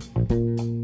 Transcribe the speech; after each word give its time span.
Thank 0.00 0.30
you. 0.32 0.83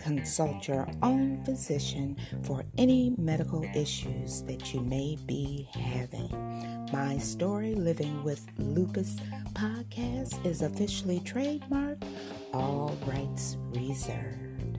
consult 0.00 0.68
your 0.68 0.88
own 1.02 1.44
physician 1.44 2.16
for 2.42 2.64
any 2.78 3.14
medical 3.18 3.64
issues 3.74 4.42
that 4.42 4.72
you 4.72 4.80
may 4.80 5.16
be 5.26 5.68
having. 5.72 6.30
My 6.92 7.18
Story 7.18 7.74
Living 7.74 8.22
with 8.22 8.46
Lupus 8.58 9.16
podcast 9.54 10.44
is 10.44 10.62
officially 10.62 11.20
trademarked, 11.20 12.04
all 12.52 12.96
rights 13.06 13.56
reserved. 13.70 14.78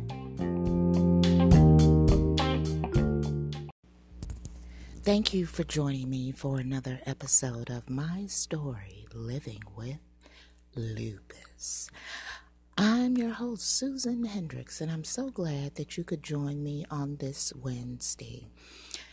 Thank 5.04 5.34
you 5.34 5.45
for 5.45 5.63
joining 5.63 6.09
me 6.09 6.32
for 6.32 6.59
another 6.59 7.02
episode 7.05 7.70
of 7.70 7.90
My 7.90 8.26
Story 8.27 9.05
Living 9.13 9.62
with 9.76 9.99
Lupus. 10.76 11.90
I'm 12.77 13.18
your 13.18 13.32
host, 13.32 13.68
Susan 13.77 14.26
Hendrix, 14.26 14.82
and 14.82 14.91
I'm 14.91 15.04
so 15.04 15.29
glad 15.29 15.76
that 15.76 15.96
you 15.98 16.04
could 16.04 16.24
join 16.24 16.63
me 16.63 16.85
on 16.90 17.18
this 17.18 17.54
Wednesday. 17.55 18.48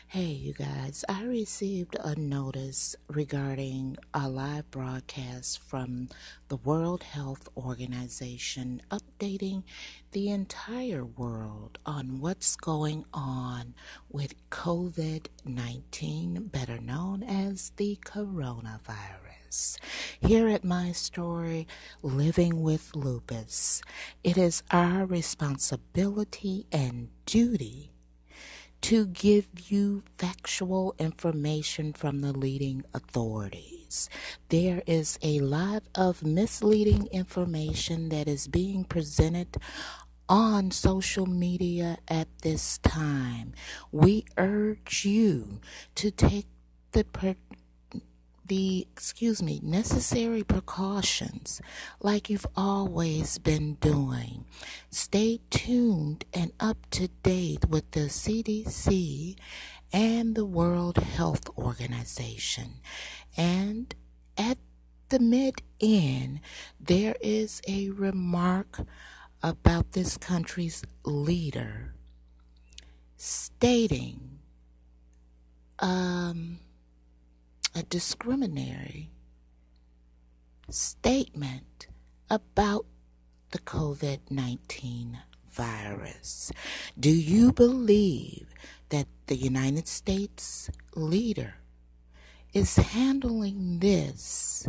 Hey, 0.08 0.26
you 0.32 0.54
guys, 0.54 1.04
I 1.08 1.24
received 1.24 1.96
a 2.00 2.14
notice 2.16 2.96
regarding 3.08 3.98
a 4.14 4.28
live 4.28 4.70
broadcast 4.70 5.62
from 5.62 6.08
the 6.48 6.56
World 6.56 7.02
Health 7.02 7.48
Organization 7.56 8.82
updating 8.90 9.62
the 10.12 10.30
entire 10.30 11.04
world 11.04 11.78
on 11.84 12.18
what's 12.20 12.56
going 12.56 13.04
on 13.12 13.74
with 14.10 14.34
COVID 14.50 15.26
19, 15.44 16.44
better 16.52 16.78
known 16.78 17.22
as 17.22 17.72
the 17.76 17.98
coronavirus. 18.04 19.29
Here 20.20 20.48
at 20.48 20.62
my 20.62 20.92
story, 20.92 21.66
Living 22.02 22.62
with 22.62 22.94
Lupus, 22.94 23.82
it 24.22 24.38
is 24.38 24.62
our 24.70 25.04
responsibility 25.04 26.66
and 26.70 27.08
duty 27.26 27.90
to 28.82 29.06
give 29.06 29.46
you 29.68 30.04
factual 30.16 30.94
information 30.98 31.92
from 31.92 32.20
the 32.20 32.32
leading 32.32 32.84
authorities. 32.94 34.08
There 34.50 34.82
is 34.86 35.18
a 35.20 35.40
lot 35.40 35.82
of 35.96 36.22
misleading 36.24 37.08
information 37.10 38.08
that 38.10 38.28
is 38.28 38.46
being 38.46 38.84
presented 38.84 39.56
on 40.28 40.70
social 40.70 41.26
media 41.26 41.98
at 42.06 42.28
this 42.42 42.78
time. 42.78 43.52
We 43.90 44.26
urge 44.38 45.04
you 45.04 45.60
to 45.96 46.12
take 46.12 46.46
the 46.92 47.02
per- 47.04 47.34
the 48.50 48.84
excuse 48.90 49.40
me 49.40 49.60
necessary 49.62 50.42
precautions 50.42 51.62
like 52.00 52.28
you've 52.28 52.48
always 52.56 53.38
been 53.38 53.74
doing. 53.74 54.44
Stay 54.90 55.38
tuned 55.50 56.24
and 56.34 56.50
up 56.58 56.76
to 56.90 57.06
date 57.22 57.68
with 57.68 57.88
the 57.92 58.08
CDC 58.08 59.36
and 59.92 60.34
the 60.34 60.44
World 60.44 60.96
Health 60.96 61.48
Organization. 61.56 62.80
And 63.36 63.94
at 64.36 64.58
the 65.10 65.20
mid 65.20 65.62
end 65.80 66.40
there 66.80 67.14
is 67.20 67.62
a 67.68 67.90
remark 67.90 68.80
about 69.44 69.92
this 69.92 70.16
country's 70.16 70.82
leader 71.04 71.94
stating 73.16 74.40
um 75.78 76.58
a 77.74 77.82
discriminatory 77.82 79.10
statement 80.68 81.86
about 82.28 82.86
the 83.50 83.58
COVID 83.58 84.30
19 84.30 85.18
virus. 85.50 86.52
Do 86.98 87.10
you 87.10 87.52
believe 87.52 88.54
that 88.90 89.06
the 89.26 89.36
United 89.36 89.88
States 89.88 90.70
leader 90.94 91.54
is 92.52 92.76
handling 92.76 93.78
this 93.80 94.68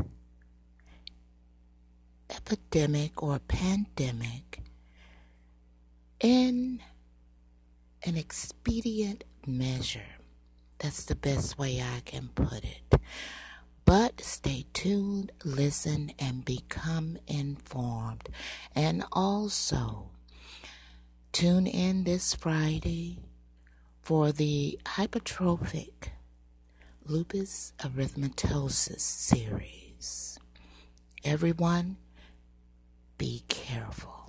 epidemic 2.30 3.22
or 3.22 3.40
pandemic 3.40 4.62
in 6.20 6.82
an 8.04 8.18
expedient 8.18 9.24
measure? 9.46 10.21
That's 10.82 11.04
the 11.04 11.16
best 11.16 11.60
way 11.60 11.80
I 11.80 12.00
can 12.06 12.30
put 12.34 12.64
it. 12.64 13.00
But 13.86 14.20
stay 14.22 14.66
tuned, 14.74 15.32
listen, 15.46 16.12
and 16.18 16.44
become 16.44 17.20
informed. 17.28 18.30
And 18.74 19.04
also, 19.12 20.10
tune 21.32 21.68
in 21.68 22.04
this 22.04 22.34
Friday 22.34 23.20
for 24.02 24.32
the 24.32 24.80
hypertrophic 24.86 26.14
lupus 27.06 27.74
erythematosus 27.80 29.02
series. 29.02 30.40
Everyone, 31.24 31.98
be 33.20 33.44
careful. 33.48 34.21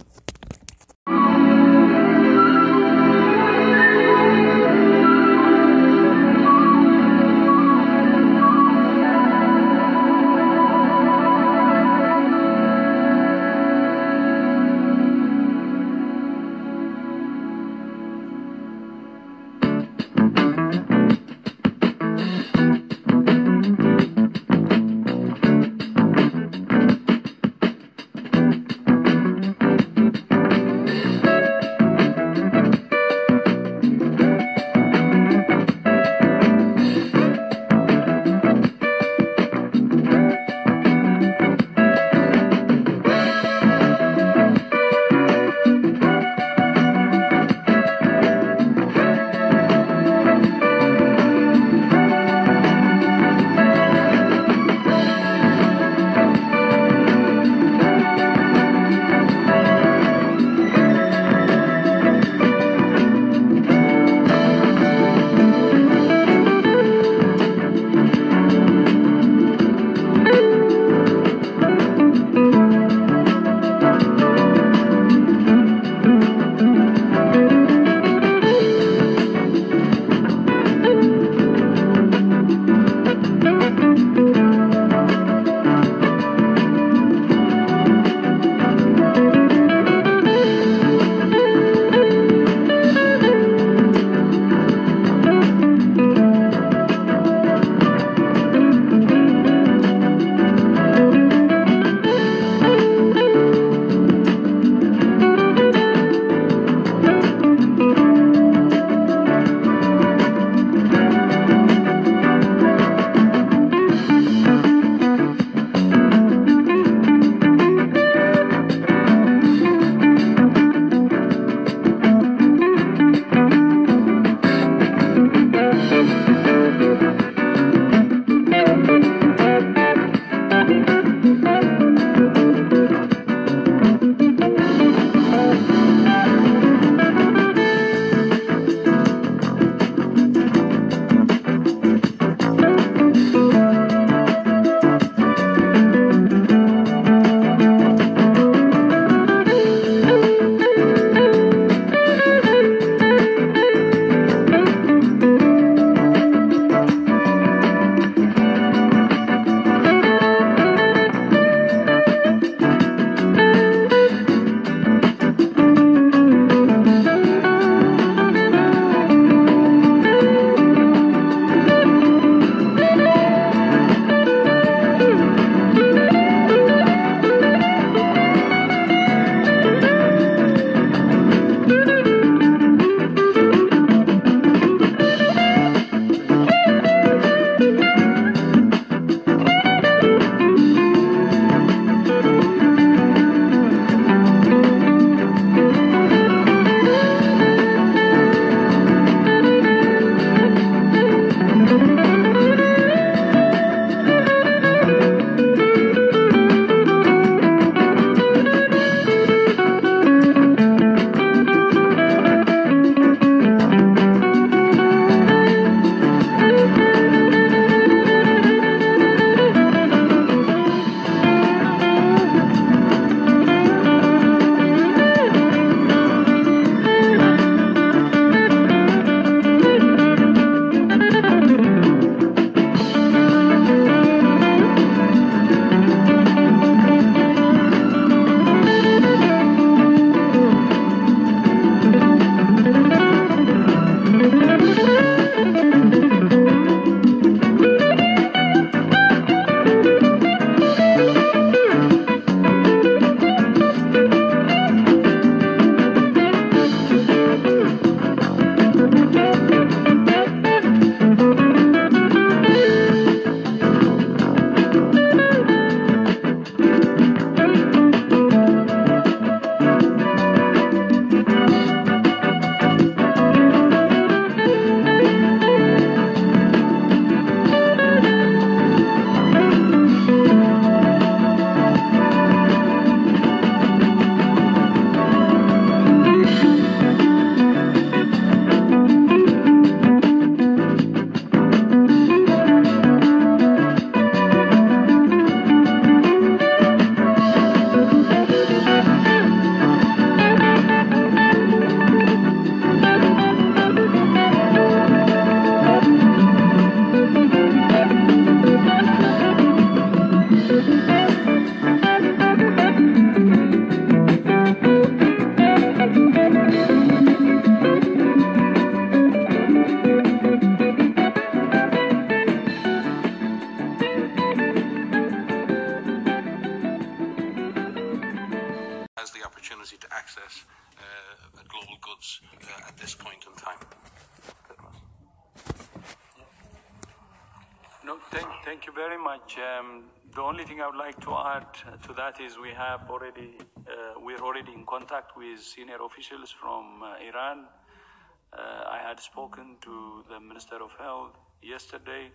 Spoken 349.42 349.56
to 349.61 350.04
the 350.08 350.20
Minister 350.20 350.56
of 350.56 350.70
Health 350.78 351.16
yesterday 351.42 352.11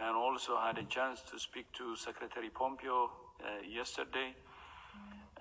and 0.00 0.16
also 0.16 0.58
had 0.58 0.76
a 0.78 0.84
chance 0.84 1.22
to 1.30 1.38
speak 1.38 1.66
to 1.72 1.96
Secretary 1.96 2.50
Pompeo 2.50 3.10
uh, 3.40 3.46
yesterday. 3.66 4.34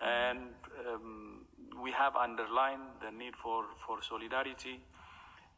And 0.02 0.40
um, 0.88 1.46
we 1.84 1.92
have 1.92 2.16
underlined 2.16 2.88
the 3.02 3.12
need 3.12 3.36
for, 3.36 3.66
for 3.86 4.02
solidarity 4.02 4.80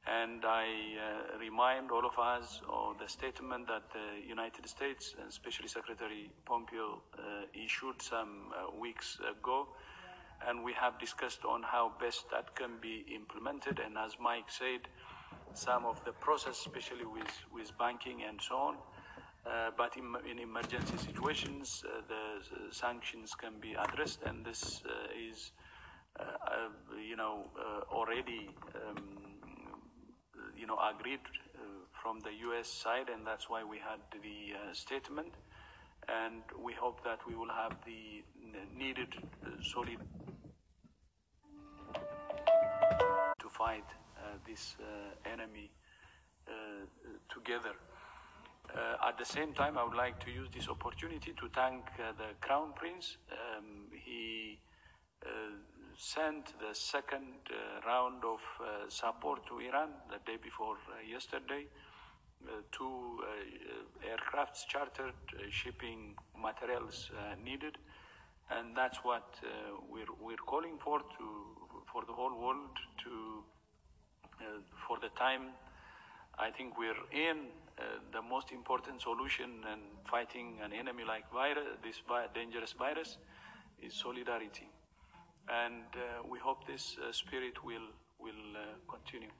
and 0.07 0.45
I 0.45 0.65
uh, 0.65 1.37
remind 1.37 1.91
all 1.91 2.05
of 2.05 2.17
us 2.17 2.61
of 2.69 2.97
the 2.97 3.09
statement 3.09 3.67
that 3.67 3.83
the 3.91 4.25
United 4.25 4.67
States, 4.69 5.15
and 5.19 5.27
especially 5.27 5.67
Secretary 5.67 6.31
Pompeo, 6.45 7.01
uh, 7.13 7.21
issued 7.53 8.01
some 8.01 8.53
uh, 8.53 8.73
weeks 8.79 9.19
ago. 9.19 9.67
And 10.47 10.63
we 10.63 10.71
have 10.73 10.97
discussed 10.97 11.43
on 11.43 11.61
how 11.61 11.91
best 11.99 12.25
that 12.31 12.55
can 12.55 12.77
be 12.79 13.05
implemented. 13.13 13.81
And 13.83 13.97
as 13.97 14.13
Mike 14.17 14.49
said, 14.49 14.87
some 15.53 15.85
of 15.85 16.03
the 16.05 16.11
process, 16.11 16.59
especially 16.59 17.05
with, 17.05 17.31
with 17.53 17.71
banking 17.77 18.23
and 18.27 18.39
so 18.41 18.55
on. 18.55 18.75
Uh, 19.45 19.71
but 19.77 19.95
in, 19.95 20.13
in, 20.29 20.39
emergency 20.39 20.97
situations, 20.97 21.83
uh, 21.85 22.01
the, 22.09 22.73
sanctions 22.73 23.33
can 23.33 23.53
be 23.61 23.73
addressed, 23.79 24.19
and 24.25 24.45
this 24.45 24.81
uh, 24.85 24.91
is, 25.17 25.51
you 27.09 27.15
know, 27.15 27.45
already 27.89 28.49
um, 28.75 29.27
you 30.57 30.65
know, 30.65 30.77
agreed 30.89 31.19
uh, 31.55 31.59
from 32.01 32.19
the 32.21 32.31
U.S. 32.47 32.67
side, 32.67 33.09
and 33.13 33.25
that's 33.25 33.49
why 33.49 33.63
we 33.63 33.77
had 33.77 33.99
the 34.11 34.55
uh, 34.55 34.73
statement. 34.73 35.33
And 36.07 36.41
we 36.63 36.73
hope 36.73 37.03
that 37.03 37.19
we 37.27 37.35
will 37.35 37.49
have 37.49 37.75
the 37.85 38.23
needed 38.75 39.13
uh, 39.45 39.49
solid 39.61 39.99
to 43.39 43.49
fight 43.49 43.83
this 44.45 44.75
enemy 45.25 45.71
together. 47.33 47.75
Uh, 48.75 49.07
at 49.07 49.17
the 49.17 49.25
same 49.25 49.53
time, 49.53 49.77
I 49.77 49.83
would 49.83 49.95
like 49.95 50.19
to 50.25 50.31
use 50.31 50.49
this 50.53 50.67
opportunity 50.67 51.33
to 51.39 51.49
thank 51.55 51.85
uh, 51.99 52.11
the 52.17 52.35
Crown 52.41 52.73
Prince. 52.75 53.17
Um, 53.31 53.87
he 53.93 54.59
uh, 55.25 55.29
sent 55.97 56.53
the 56.59 56.75
second 56.75 57.33
uh, 57.49 57.87
round 57.87 58.23
of 58.23 58.39
uh, 58.61 58.89
support 58.89 59.47
to 59.47 59.59
Iran 59.59 59.89
the 60.09 60.19
day 60.29 60.37
before 60.41 60.75
uh, 60.75 61.01
yesterday. 61.09 61.65
two 62.71 63.23
aircrafts 64.09 64.67
chartered, 64.67 65.17
shipping 65.49 66.15
materials 66.39 67.11
needed, 67.43 67.75
and 68.51 68.77
that's 68.77 68.99
what 69.03 69.25
we're, 69.89 70.13
we're 70.21 70.45
calling 70.45 70.77
for 70.77 70.99
to 71.17 71.25
for 71.91 72.03
the 72.05 72.13
whole 72.13 72.35
world 72.39 72.75
to 73.03 73.43
for 74.87 74.97
the 74.99 75.09
time 75.17 75.53
I 76.37 76.51
think 76.51 76.77
we're 76.77 77.03
in 77.11 77.47
uh, 77.79 77.83
the 78.11 78.21
most 78.21 78.51
important 78.51 79.01
solution 79.01 79.65
in 79.73 79.79
fighting 80.09 80.59
an 80.63 80.73
enemy 80.73 81.03
like 81.03 81.31
virus, 81.31 81.77
this 81.83 82.01
dangerous 82.33 82.73
virus 82.73 83.17
is 83.81 83.93
solidarity 83.93 84.69
and 85.49 85.87
uh, 85.95 86.27
we 86.29 86.39
hope 86.39 86.67
this 86.67 86.97
uh, 86.99 87.11
spirit 87.11 87.63
will 87.63 87.87
will 88.19 88.47
uh, 88.55 88.75
continue. 88.89 89.31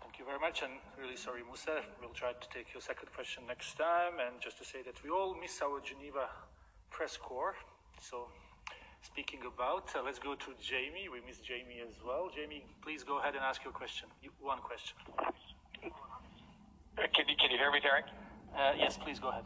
Thank 0.00 0.18
you 0.18 0.24
very 0.24 0.38
much, 0.38 0.62
and 0.62 0.72
really 0.98 1.16
sorry, 1.16 1.42
Musa. 1.42 1.82
We'll 2.00 2.14
try 2.14 2.32
to 2.32 2.48
take 2.50 2.72
your 2.72 2.80
second 2.80 3.08
question 3.14 3.44
next 3.46 3.76
time. 3.76 4.14
And 4.24 4.40
just 4.40 4.58
to 4.58 4.64
say 4.64 4.82
that 4.82 5.02
we 5.02 5.10
all 5.10 5.34
miss 5.34 5.60
our 5.62 5.80
Geneva 5.80 6.28
press 6.90 7.16
corps. 7.16 7.56
So, 8.00 8.28
speaking 9.04 9.40
about, 9.44 9.92
uh, 9.94 10.00
let's 10.02 10.18
go 10.18 10.34
to 10.34 10.50
Jamie. 10.60 11.12
We 11.12 11.20
miss 11.26 11.38
Jamie 11.38 11.84
as 11.84 12.00
well. 12.00 12.30
Jamie, 12.34 12.64
please 12.80 13.04
go 13.04 13.20
ahead 13.20 13.34
and 13.34 13.44
ask 13.44 13.62
your 13.62 13.72
question. 13.72 14.08
You, 14.22 14.30
one 14.40 14.58
question. 14.58 14.96
Can 16.96 17.28
you 17.28 17.36
can 17.36 17.50
you 17.50 17.58
hear 17.58 17.70
me, 17.70 17.80
Derek? 17.80 18.06
Uh, 18.56 18.72
yes, 18.78 18.96
please 18.96 19.18
go 19.18 19.28
ahead. 19.28 19.44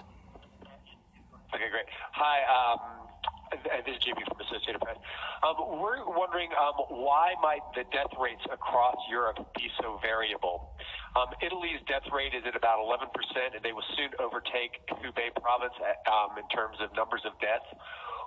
Okay, 1.55 1.69
great. 1.73 1.89
Hi. 2.13 2.45
Um, 2.45 3.09
this 3.51 3.97
is 3.97 4.05
Jamie 4.05 4.23
from 4.29 4.37
Associated 4.45 4.81
Press. 4.85 5.01
Um, 5.41 5.81
we're 5.81 6.05
wondering 6.05 6.53
um, 6.53 6.77
why 6.93 7.33
might 7.41 7.65
the 7.73 7.89
death 7.89 8.13
rates 8.21 8.45
across 8.53 8.97
Europe 9.09 9.41
be 9.57 9.73
so 9.81 9.99
variable? 10.05 10.77
Um, 11.17 11.33
Italy's 11.41 11.81
death 11.89 12.05
rate 12.13 12.37
is 12.37 12.45
at 12.45 12.55
about 12.55 12.85
11%, 12.85 13.09
and 13.57 13.65
they 13.65 13.73
will 13.73 13.87
soon 13.97 14.13
overtake 14.21 14.85
Hubei 15.01 15.33
province 15.41 15.73
um, 16.05 16.37
in 16.37 16.45
terms 16.53 16.77
of 16.85 16.93
numbers 16.93 17.25
of 17.25 17.33
deaths, 17.41 17.67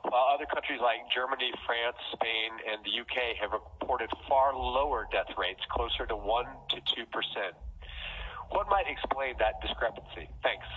while 0.09 0.27
other 0.33 0.45
countries 0.45 0.79
like 0.81 1.05
Germany, 1.13 1.51
France, 1.65 1.97
Spain, 2.13 2.51
and 2.65 2.81
the 2.83 2.93
UK 3.01 3.37
have 3.39 3.51
reported 3.51 4.09
far 4.27 4.55
lower 4.55 5.07
death 5.11 5.29
rates, 5.37 5.61
closer 5.69 6.05
to 6.05 6.15
1% 6.15 6.45
to 6.69 6.77
2%. 6.77 7.05
What 8.49 8.67
might 8.69 8.87
explain 8.87 9.35
that 9.39 9.61
discrepancy? 9.61 10.27
Thanks. 10.43 10.67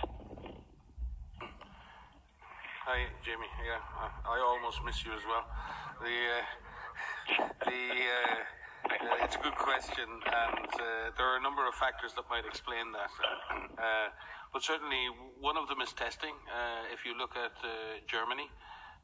Hi, 2.85 3.09
Jamie. 3.25 3.49
Yeah, 3.65 3.81
I 4.29 4.37
almost 4.45 4.79
miss 4.85 5.03
you 5.03 5.11
as 5.11 5.25
well. 5.25 5.43
The 6.05 6.17
uh, 6.37 6.45
the 7.65 7.81
uh, 7.81 8.45
uh, 8.85 9.25
it's 9.25 9.35
a 9.35 9.39
good 9.39 9.57
question, 9.57 10.05
and 10.05 10.69
uh, 10.69 11.09
there 11.17 11.25
are 11.25 11.37
a 11.37 11.41
number 11.41 11.67
of 11.67 11.73
factors 11.73 12.13
that 12.13 12.29
might 12.29 12.45
explain 12.45 12.93
that. 12.93 13.09
Uh, 13.81 14.13
but 14.53 14.61
certainly, 14.61 15.09
one 15.41 15.57
of 15.57 15.67
them 15.67 15.81
is 15.81 15.93
testing. 15.93 16.37
Uh, 16.45 16.93
if 16.93 17.03
you 17.03 17.17
look 17.17 17.33
at 17.35 17.57
Germany, 18.07 18.47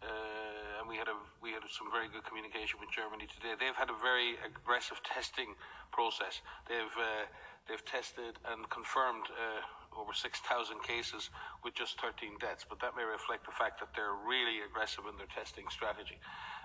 Uh, 0.02 0.82
and 0.82 0.90
we 0.90 0.98
had 0.98 1.08
a 1.08 1.18
we 1.42 1.54
had 1.54 1.62
some 1.70 1.94
very 1.94 2.10
good 2.10 2.26
communication 2.26 2.82
with 2.82 2.90
Germany 2.90 3.30
today. 3.30 3.54
They've 3.54 3.78
had 3.78 3.94
a 3.94 4.00
very 4.02 4.38
aggressive 4.42 4.98
testing 5.06 5.54
process. 5.94 6.42
They've 6.66 6.96
uh, 6.98 7.30
they've 7.70 7.86
tested 7.86 8.42
and 8.50 8.66
confirmed 8.74 9.30
uh, 9.30 9.62
over 9.94 10.16
6,000 10.16 10.40
cases 10.84 11.30
with 11.64 11.76
just 11.76 12.00
13 12.00 12.40
deaths, 12.40 12.66
but 12.68 12.80
that 12.80 12.96
may 12.96 13.04
reflect 13.04 13.46
the 13.46 13.52
fact 13.52 13.80
that 13.84 13.92
they're 13.94 14.16
really 14.24 14.64
aggressive 14.64 15.04
in 15.06 15.20
their 15.20 15.30
testing 15.30 15.68
strategy. 15.68 16.18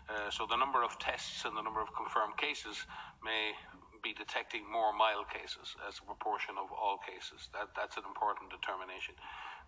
Uh, 0.06 0.30
so 0.30 0.46
the 0.46 0.56
number 0.56 0.86
of 0.86 0.94
tests 1.02 1.44
and 1.44 1.56
the 1.58 1.62
number 1.62 1.82
of 1.82 1.90
confirmed 1.92 2.38
cases 2.38 2.86
may 3.26 3.50
be 4.06 4.14
detecting 4.14 4.62
more 4.62 4.94
mild 4.94 5.26
cases 5.26 5.74
as 5.82 5.98
a 5.98 6.04
proportion 6.06 6.54
of 6.54 6.70
all 6.70 7.02
cases. 7.02 7.50
That, 7.50 7.74
that's 7.74 7.98
an 7.98 8.06
important 8.06 8.54
determination. 8.54 9.18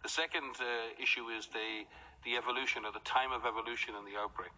The 0.02 0.08
second 0.08 0.54
uh, 0.60 1.02
issue 1.02 1.28
is 1.28 1.48
the, 1.50 1.84
the 2.24 2.36
evolution 2.36 2.84
or 2.84 2.92
the 2.92 3.04
time 3.04 3.32
of 3.32 3.46
evolution 3.46 3.94
in 3.98 4.04
the 4.06 4.18
outbreak. 4.18 4.52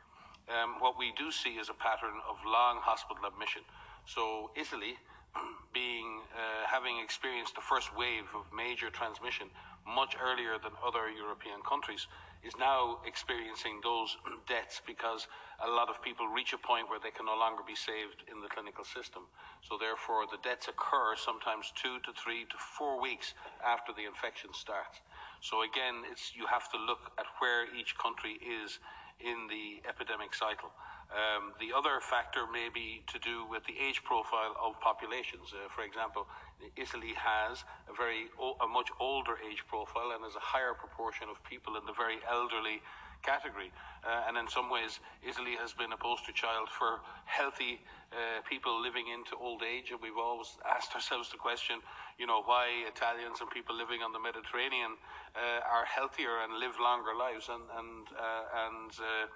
Um, 0.48 0.76
what 0.80 0.98
we 0.98 1.12
do 1.16 1.30
see 1.30 1.56
is 1.56 1.68
a 1.68 1.74
pattern 1.74 2.18
of 2.28 2.36
long 2.44 2.82
hospital 2.82 3.24
admission. 3.24 3.62
So 4.04 4.50
Italy 4.56 4.98
being 5.72 6.20
uh, 6.34 6.66
having 6.66 6.98
experienced 6.98 7.54
the 7.54 7.62
first 7.62 7.94
wave 7.96 8.26
of 8.34 8.44
major 8.52 8.90
transmission 8.90 9.48
much 9.86 10.16
earlier 10.20 10.58
than 10.60 10.72
other 10.84 11.08
European 11.10 11.62
countries, 11.62 12.06
is 12.42 12.52
now 12.58 12.98
experiencing 13.04 13.80
those 13.82 14.16
deaths 14.48 14.80
because 14.86 15.28
a 15.64 15.68
lot 15.68 15.88
of 15.88 16.00
people 16.02 16.26
reach 16.28 16.52
a 16.52 16.58
point 16.58 16.88
where 16.88 17.00
they 17.00 17.10
can 17.10 17.26
no 17.26 17.36
longer 17.36 17.62
be 17.66 17.76
saved 17.76 18.24
in 18.32 18.40
the 18.40 18.48
clinical 18.48 18.84
system. 18.84 19.28
So 19.60 19.76
therefore, 19.76 20.24
the 20.24 20.40
deaths 20.40 20.68
occur 20.68 21.16
sometimes 21.16 21.72
two 21.76 22.00
to 22.00 22.12
three 22.16 22.44
to 22.48 22.56
four 22.56 23.00
weeks 23.00 23.34
after 23.60 23.92
the 23.92 24.08
infection 24.08 24.50
starts. 24.56 25.00
So 25.40 25.62
again, 25.62 26.04
it's 26.10 26.32
you 26.36 26.46
have 26.46 26.70
to 26.72 26.78
look 26.78 27.12
at 27.18 27.26
where 27.40 27.64
each 27.74 27.96
country 27.96 28.36
is 28.44 28.78
in 29.20 29.48
the 29.48 29.80
epidemic 29.88 30.34
cycle. 30.34 30.72
Um, 31.10 31.52
the 31.58 31.74
other 31.74 31.98
factor 31.98 32.46
may 32.46 32.70
be 32.72 33.02
to 33.10 33.18
do 33.18 33.42
with 33.50 33.66
the 33.66 33.74
age 33.74 34.04
profile 34.04 34.54
of 34.62 34.78
populations. 34.80 35.50
Uh, 35.50 35.66
for 35.74 35.82
example, 35.82 36.28
Italy 36.76 37.18
has 37.18 37.64
a 37.90 37.94
very 37.96 38.30
a 38.38 38.68
much 38.68 38.94
older 39.00 39.34
age 39.42 39.64
profile 39.66 40.14
and 40.14 40.22
has 40.22 40.36
a 40.36 40.44
higher 40.44 40.72
proportion 40.72 41.26
of 41.26 41.42
people 41.42 41.74
in 41.74 41.84
the 41.84 41.96
very 41.96 42.22
elderly 42.30 42.78
category. 43.22 43.72
Uh, 44.02 44.28
and 44.28 44.36
in 44.36 44.48
some 44.48 44.70
ways, 44.70 45.00
Italy 45.22 45.54
has 45.60 45.72
been 45.72 45.92
a 45.92 46.00
poster 46.00 46.32
child 46.32 46.68
for 46.68 47.00
healthy 47.26 47.80
uh, 48.12 48.40
people 48.48 48.80
living 48.80 49.06
into 49.12 49.36
old 49.36 49.62
age. 49.62 49.90
And 49.92 50.00
we've 50.00 50.18
always 50.18 50.56
asked 50.64 50.94
ourselves 50.94 51.30
the 51.30 51.38
question, 51.38 51.80
you 52.18 52.26
know, 52.26 52.42
why 52.42 52.68
Italians 52.88 53.40
and 53.40 53.50
people 53.50 53.76
living 53.76 54.02
on 54.02 54.12
the 54.12 54.22
Mediterranean 54.22 54.96
uh, 55.36 55.60
are 55.68 55.84
healthier 55.84 56.42
and 56.42 56.58
live 56.58 56.80
longer 56.80 57.12
lives. 57.14 57.48
And 57.52 57.62
and 57.76 58.04
uh, 58.16 58.66
and 58.66 58.92
uh, 58.98 59.26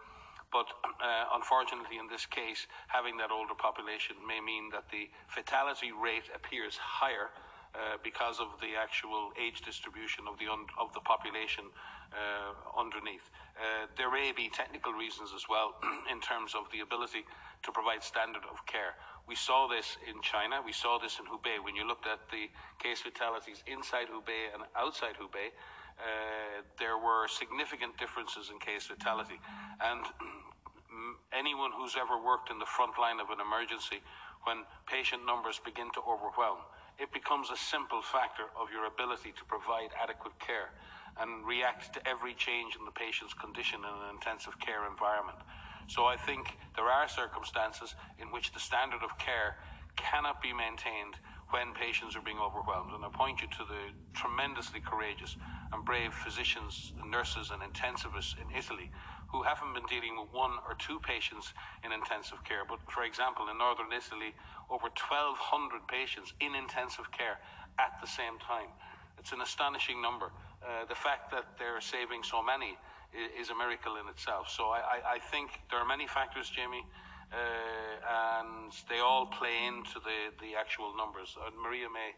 but 0.55 0.71
uh, 1.03 1.35
unfortunately, 1.35 1.99
in 1.99 2.07
this 2.07 2.27
case, 2.27 2.67
having 2.87 3.17
that 3.19 3.31
older 3.35 3.59
population 3.59 4.17
may 4.23 4.41
mean 4.41 4.71
that 4.71 4.87
the 4.91 5.11
fatality 5.27 5.91
rate 5.91 6.31
appears 6.31 6.79
higher 6.79 7.35
uh, 7.75 7.99
because 8.07 8.39
of 8.39 8.55
the 8.63 8.79
actual 8.79 9.35
age 9.35 9.63
distribution 9.67 10.31
of 10.31 10.39
the 10.39 10.47
un- 10.47 10.71
of 10.79 10.95
the 10.95 11.03
population 11.03 11.67
uh, 12.15 12.55
underneath. 12.79 13.27
Uh, 13.55 13.87
there 13.97 14.11
may 14.11 14.33
be 14.35 14.51
technical 14.51 14.93
reasons 14.93 15.31
as 15.35 15.47
well 15.49 15.79
in 16.13 16.21
terms 16.21 16.55
of 16.59 16.67
the 16.75 16.81
ability 16.81 17.23
to 17.63 17.71
provide 17.71 18.03
standard 18.03 18.43
of 18.51 18.59
care. 18.67 18.99
We 19.31 19.37
saw 19.37 19.69
this 19.69 19.97
in 20.11 20.21
China. 20.23 20.59
We 20.65 20.73
saw 20.73 20.99
this 20.99 21.19
in 21.23 21.25
Hubei. 21.31 21.63
When 21.63 21.77
you 21.77 21.87
looked 21.87 22.07
at 22.07 22.19
the 22.35 22.51
case 22.83 23.01
fatalities 23.01 23.63
inside 23.67 24.11
Hubei 24.11 24.53
and 24.53 24.67
outside 24.77 25.15
Hubei, 25.17 25.55
uh, 25.97 26.67
there 26.79 26.99
were 26.99 27.31
significant 27.31 27.97
differences 27.97 28.51
in 28.51 28.59
case 28.59 28.91
fatality. 28.91 29.39
And 29.81 30.03
anyone 31.33 31.71
who's 31.71 31.95
ever 31.95 32.19
worked 32.19 32.51
in 32.51 32.59
the 32.59 32.67
front 32.67 32.99
line 32.99 33.23
of 33.23 33.31
an 33.31 33.39
emergency, 33.39 34.03
when 34.45 34.67
patient 34.91 35.25
numbers 35.25 35.63
begin 35.65 35.89
to 35.95 36.03
overwhelm, 36.03 36.59
it 36.99 37.11
becomes 37.15 37.51
a 37.51 37.57
simple 37.57 38.03
factor 38.03 38.51
of 38.59 38.69
your 38.71 38.87
ability 38.87 39.33
to 39.39 39.45
provide 39.47 39.95
adequate 39.95 40.39
care 40.39 40.75
and 41.21 41.47
react 41.47 41.95
to 41.95 42.01
every 42.09 42.35
change 42.35 42.75
in 42.75 42.85
the 42.85 42.95
patient's 42.95 43.35
condition 43.35 43.81
in 43.83 43.93
an 43.93 44.11
intensive 44.15 44.59
care 44.59 44.89
environment. 44.89 45.39
So 45.87 46.07
I 46.09 46.17
think 46.17 46.57
there 46.77 46.89
are 46.89 47.07
circumstances 47.09 47.95
in 48.19 48.33
which 48.33 48.53
the 48.53 48.63
standard 48.63 49.05
of 49.05 49.17
care 49.21 49.55
cannot 49.95 50.43
be 50.43 50.51
maintained 50.51 51.21
when 51.55 51.71
patients 51.77 52.19
are 52.19 52.25
being 52.25 52.43
overwhelmed. 52.43 52.91
And 52.97 53.07
I 53.07 53.11
point 53.15 53.39
you 53.39 53.49
to 53.61 53.65
the 53.69 53.95
tremendously 54.11 54.83
courageous 54.83 55.39
and 55.71 55.87
brave 55.87 56.11
physicians, 56.11 56.97
nurses, 57.07 57.55
and 57.55 57.63
intensivists 57.63 58.35
in 58.41 58.51
Italy 58.51 58.91
who 59.31 59.47
haven't 59.47 59.75
been 59.75 59.87
dealing 59.87 60.19
with 60.19 60.31
one 60.35 60.59
or 60.67 60.75
two 60.79 60.99
patients 61.03 61.55
in 61.87 61.95
intensive 61.95 62.43
care. 62.43 62.67
But 62.67 62.83
for 62.91 63.07
example, 63.07 63.47
in 63.51 63.59
northern 63.59 63.93
Italy, 63.95 64.35
over 64.71 64.91
1,200 64.91 65.39
patients 65.87 66.35
in 66.43 66.55
intensive 66.59 67.11
care 67.15 67.39
at 67.79 67.95
the 68.03 68.11
same 68.11 68.39
time. 68.43 68.71
It's 69.19 69.31
an 69.31 69.43
astonishing 69.43 70.03
number. 70.03 70.35
Uh, 70.65 70.89
the 70.89 70.95
fact 70.95 71.31
that 71.31 71.45
they're 71.59 71.81
saving 71.81 72.25
so 72.25 72.43
many 72.43 72.73
is, 73.13 73.47
is 73.47 73.51
a 73.51 73.55
miracle 73.55 74.01
in 74.01 74.09
itself. 74.09 74.49
So 74.49 74.73
I, 74.73 74.81
I, 74.81 74.99
I, 75.17 75.19
think 75.21 75.61
there 75.69 75.79
are 75.79 75.85
many 75.85 76.07
factors, 76.07 76.49
Jamie, 76.49 76.81
uh, 77.29 78.41
and 78.41 78.73
they 78.89 79.01
all 79.05 79.27
play 79.27 79.69
into 79.69 80.01
the, 80.01 80.33
the 80.41 80.57
actual 80.57 80.97
numbers. 80.97 81.37
And 81.37 81.53
Maria 81.61 81.93
may 81.93 82.17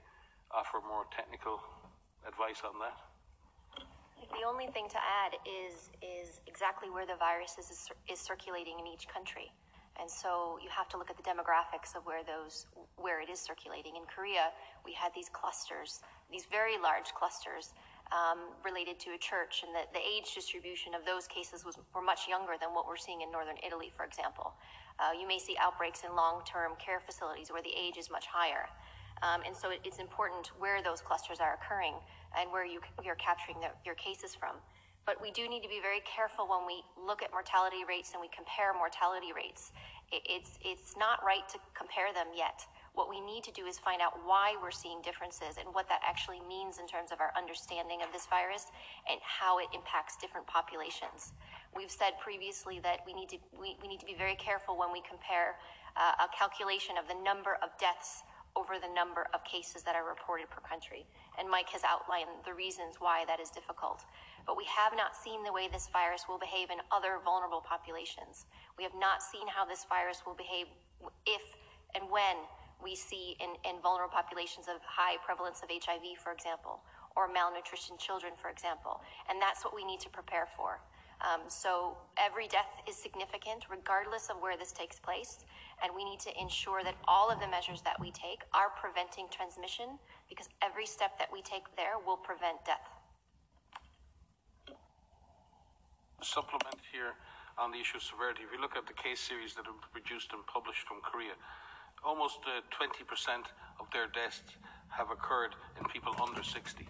offer 0.54 0.78
more 0.78 1.10
technical 1.10 1.58
advice 2.22 2.62
on 2.62 2.78
that. 2.78 2.94
The 4.30 4.46
only 4.46 4.66
thing 4.70 4.86
to 4.90 5.00
add 5.02 5.34
is 5.42 5.90
is 6.02 6.40
exactly 6.46 6.90
where 6.90 7.06
the 7.06 7.18
virus 7.18 7.58
is, 7.58 7.90
is 8.10 8.18
circulating 8.18 8.78
in 8.78 8.86
each 8.86 9.06
country. 9.08 9.50
And 9.98 10.10
so 10.10 10.58
you 10.60 10.68
have 10.68 10.88
to 10.90 10.98
look 10.98 11.08
at 11.08 11.16
the 11.16 11.22
demographics 11.22 11.96
of 11.96 12.04
where 12.04 12.22
those 12.22 12.66
where 12.96 13.20
it 13.20 13.30
is 13.30 13.40
circulating. 13.40 13.96
In 13.96 14.04
Korea, 14.04 14.52
we 14.84 14.92
had 14.92 15.12
these 15.14 15.28
clusters, 15.30 16.00
these 16.30 16.44
very 16.50 16.76
large 16.76 17.14
clusters 17.14 17.72
um, 18.14 18.54
related 18.64 18.98
to 19.00 19.10
a 19.14 19.18
church, 19.18 19.64
and 19.66 19.74
the, 19.74 19.82
the 19.92 20.02
age 20.02 20.34
distribution 20.34 20.94
of 20.94 21.04
those 21.04 21.26
cases 21.26 21.64
was 21.64 21.78
were 21.94 22.02
much 22.02 22.28
younger 22.28 22.54
than 22.60 22.70
what 22.70 22.86
we're 22.86 23.00
seeing 23.00 23.22
in 23.22 23.30
northern 23.30 23.58
Italy, 23.66 23.90
for 23.94 24.04
example. 24.04 24.54
Uh, 24.98 25.12
you 25.12 25.26
may 25.26 25.38
see 25.38 25.56
outbreaks 25.60 26.02
in 26.06 26.14
long-term 26.14 26.72
care 26.78 27.00
facilities 27.00 27.50
where 27.50 27.62
the 27.62 27.74
age 27.74 27.98
is 27.98 28.10
much 28.10 28.26
higher. 28.26 28.70
Um, 29.22 29.40
and 29.46 29.56
so 29.56 29.72
it's 29.72 29.98
important 29.98 30.52
where 30.58 30.82
those 30.82 31.00
clusters 31.00 31.40
are 31.40 31.56
occurring 31.56 31.94
and 32.36 32.52
where 32.52 32.64
you, 32.64 32.80
you're 33.04 33.16
capturing 33.16 33.60
the, 33.60 33.72
your 33.84 33.96
cases 33.96 34.34
from. 34.34 34.56
But 35.06 35.22
we 35.22 35.30
do 35.30 35.48
need 35.48 35.62
to 35.62 35.70
be 35.70 35.80
very 35.80 36.02
careful 36.02 36.50
when 36.50 36.66
we 36.66 36.82
look 36.98 37.22
at 37.22 37.30
mortality 37.30 37.86
rates 37.88 38.12
and 38.12 38.20
we 38.20 38.28
compare 38.28 38.74
mortality 38.74 39.30
rates. 39.32 39.72
It, 40.12 40.20
it's, 40.26 40.58
it's 40.60 40.98
not 40.98 41.22
right 41.24 41.46
to 41.48 41.58
compare 41.72 42.12
them 42.12 42.28
yet. 42.36 42.66
What 42.96 43.12
we 43.12 43.20
need 43.20 43.44
to 43.44 43.52
do 43.52 43.68
is 43.68 43.76
find 43.76 44.00
out 44.00 44.16
why 44.24 44.56
we're 44.56 44.72
seeing 44.72 45.04
differences 45.04 45.60
and 45.60 45.68
what 45.76 45.84
that 45.92 46.00
actually 46.00 46.40
means 46.48 46.80
in 46.80 46.88
terms 46.88 47.12
of 47.12 47.20
our 47.20 47.28
understanding 47.36 48.00
of 48.00 48.08
this 48.08 48.24
virus 48.24 48.72
and 49.04 49.20
how 49.20 49.60
it 49.60 49.68
impacts 49.76 50.16
different 50.16 50.48
populations. 50.48 51.36
We've 51.76 51.92
said 51.92 52.16
previously 52.24 52.80
that 52.80 53.04
we 53.04 53.12
need 53.12 53.28
to, 53.36 53.38
we, 53.52 53.76
we 53.84 53.86
need 53.92 54.00
to 54.00 54.08
be 54.08 54.16
very 54.16 54.34
careful 54.40 54.80
when 54.80 54.96
we 54.96 55.04
compare 55.04 55.60
uh, 55.92 56.24
a 56.24 56.28
calculation 56.32 56.96
of 56.96 57.04
the 57.04 57.20
number 57.20 57.60
of 57.60 57.76
deaths 57.76 58.24
over 58.56 58.80
the 58.80 58.88
number 58.96 59.28
of 59.36 59.44
cases 59.44 59.84
that 59.84 59.92
are 59.92 60.08
reported 60.08 60.48
per 60.48 60.64
country. 60.64 61.04
And 61.36 61.44
Mike 61.52 61.68
has 61.76 61.84
outlined 61.84 62.32
the 62.48 62.56
reasons 62.56 62.96
why 62.96 63.28
that 63.28 63.44
is 63.44 63.52
difficult. 63.52 64.08
But 64.48 64.56
we 64.56 64.64
have 64.72 64.96
not 64.96 65.12
seen 65.12 65.44
the 65.44 65.52
way 65.52 65.68
this 65.68 65.92
virus 65.92 66.24
will 66.24 66.40
behave 66.40 66.72
in 66.72 66.80
other 66.88 67.20
vulnerable 67.20 67.60
populations. 67.60 68.48
We 68.80 68.88
have 68.88 68.96
not 68.96 69.20
seen 69.20 69.44
how 69.52 69.68
this 69.68 69.84
virus 69.84 70.24
will 70.24 70.32
behave 70.32 70.72
if 71.28 71.44
and 71.92 72.08
when 72.08 72.40
we 72.82 72.94
see 72.94 73.36
in, 73.40 73.56
in 73.68 73.80
vulnerable 73.80 74.12
populations 74.12 74.68
of 74.68 74.80
high 74.84 75.16
prevalence 75.24 75.62
of 75.62 75.68
HIV, 75.70 76.18
for 76.22 76.32
example, 76.32 76.80
or 77.16 77.28
malnutrition 77.28 77.96
children, 77.98 78.32
for 78.40 78.50
example. 78.50 79.00
And 79.28 79.40
that's 79.40 79.64
what 79.64 79.74
we 79.74 79.84
need 79.84 80.00
to 80.00 80.10
prepare 80.10 80.46
for. 80.56 80.80
Um, 81.24 81.48
so 81.48 81.96
every 82.20 82.46
death 82.46 82.68
is 82.86 82.94
significant 82.94 83.64
regardless 83.70 84.28
of 84.28 84.36
where 84.44 84.56
this 84.56 84.72
takes 84.72 85.00
place. 85.00 85.44
And 85.82 85.92
we 85.96 86.04
need 86.04 86.20
to 86.20 86.32
ensure 86.40 86.84
that 86.84 86.96
all 87.08 87.30
of 87.30 87.40
the 87.40 87.48
measures 87.48 87.80
that 87.82 87.96
we 88.00 88.10
take 88.12 88.44
are 88.52 88.72
preventing 88.76 89.26
transmission 89.32 89.98
because 90.28 90.48
every 90.60 90.84
step 90.84 91.18
that 91.18 91.28
we 91.32 91.40
take 91.40 91.64
there 91.76 91.96
will 92.04 92.16
prevent 92.16 92.60
death. 92.64 92.84
Supplement 96.22 96.80
here 96.92 97.16
on 97.56 97.72
the 97.72 97.80
issue 97.80 97.96
of 97.96 98.04
severity. 98.04 98.44
If 98.44 98.52
you 98.52 98.60
look 98.60 98.76
at 98.76 98.88
the 98.88 98.96
case 98.96 99.20
series 99.20 99.56
that 99.56 99.64
have 99.64 99.76
been 99.76 99.92
produced 99.92 100.32
and 100.32 100.44
published 100.48 100.84
from 100.88 101.00
Korea, 101.00 101.36
almost 102.04 102.38
uh, 102.46 102.60
20% 102.74 103.46
of 103.80 103.86
their 103.92 104.06
deaths 104.08 104.42
have 104.88 105.10
occurred 105.10 105.54
in 105.78 105.84
people 105.86 106.14
under 106.22 106.42
60. 106.42 106.86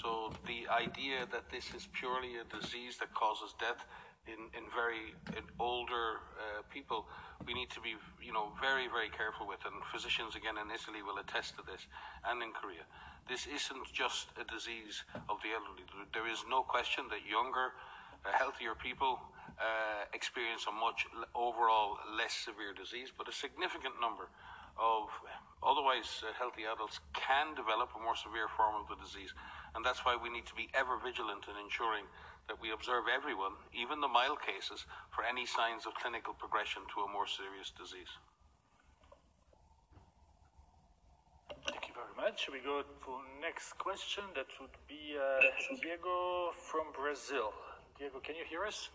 So 0.00 0.30
the 0.46 0.68
idea 0.70 1.26
that 1.32 1.50
this 1.50 1.74
is 1.74 1.88
purely 1.92 2.38
a 2.38 2.46
disease 2.46 2.98
that 2.98 3.12
causes 3.14 3.54
death 3.58 3.82
in, 4.28 4.52
in 4.54 4.68
very 4.70 5.16
in 5.34 5.42
older 5.58 6.22
uh, 6.36 6.62
people, 6.70 7.08
we 7.48 7.54
need 7.54 7.70
to 7.72 7.80
be, 7.80 7.96
you 8.20 8.32
know, 8.32 8.52
very, 8.60 8.86
very 8.86 9.08
careful 9.08 9.48
with. 9.48 9.58
And 9.64 9.74
physicians, 9.90 10.36
again, 10.36 10.60
in 10.60 10.68
Italy 10.70 11.02
will 11.02 11.18
attest 11.18 11.56
to 11.56 11.62
this, 11.64 11.88
and 12.28 12.42
in 12.44 12.52
Korea. 12.52 12.84
This 13.26 13.48
isn't 13.48 13.88
just 13.92 14.28
a 14.36 14.44
disease 14.44 15.04
of 15.28 15.40
the 15.40 15.56
elderly. 15.56 15.84
There 16.12 16.28
is 16.28 16.44
no 16.48 16.62
question 16.62 17.08
that 17.10 17.24
younger, 17.24 17.72
uh, 18.24 18.32
healthier 18.36 18.76
people 18.76 19.18
uh, 19.58 20.06
experience 20.12 20.68
a 20.68 20.72
much 20.72 21.08
overall 21.34 21.98
less 22.14 22.32
severe 22.32 22.72
disease, 22.76 23.10
but 23.10 23.28
a 23.28 23.34
significant 23.34 23.96
number 24.00 24.28
of 24.78 25.10
otherwise 25.62 26.22
uh, 26.22 26.30
healthy 26.38 26.62
adults 26.62 27.02
can 27.12 27.54
develop 27.54 27.90
a 27.98 28.00
more 28.00 28.14
severe 28.14 28.46
form 28.46 28.78
of 28.78 28.86
the 28.86 28.98
disease. 29.02 29.34
And 29.74 29.84
that's 29.84 30.06
why 30.06 30.16
we 30.16 30.30
need 30.30 30.46
to 30.46 30.54
be 30.54 30.70
ever 30.74 30.96
vigilant 31.02 31.50
in 31.50 31.58
ensuring 31.58 32.06
that 32.46 32.56
we 32.62 32.72
observe 32.72 33.04
everyone, 33.12 33.52
even 33.74 34.00
the 34.00 34.08
mild 34.08 34.40
cases, 34.40 34.86
for 35.10 35.22
any 35.22 35.44
signs 35.44 35.84
of 35.84 35.92
clinical 36.00 36.32
progression 36.32 36.82
to 36.94 37.04
a 37.04 37.08
more 37.12 37.26
serious 37.26 37.70
disease. 37.76 38.08
Thank 41.68 41.88
you 41.88 41.94
very 41.94 42.14
much. 42.16 42.48
We 42.50 42.60
go 42.60 42.80
to 42.80 43.10
next 43.42 43.76
question. 43.76 44.24
That 44.34 44.46
would 44.60 44.72
be 44.88 45.18
uh, 45.18 45.76
Diego 45.82 46.52
from 46.56 46.88
Brazil. 46.94 47.52
Diego, 47.98 48.20
can 48.20 48.36
you 48.36 48.44
hear 48.48 48.64
us? 48.64 48.88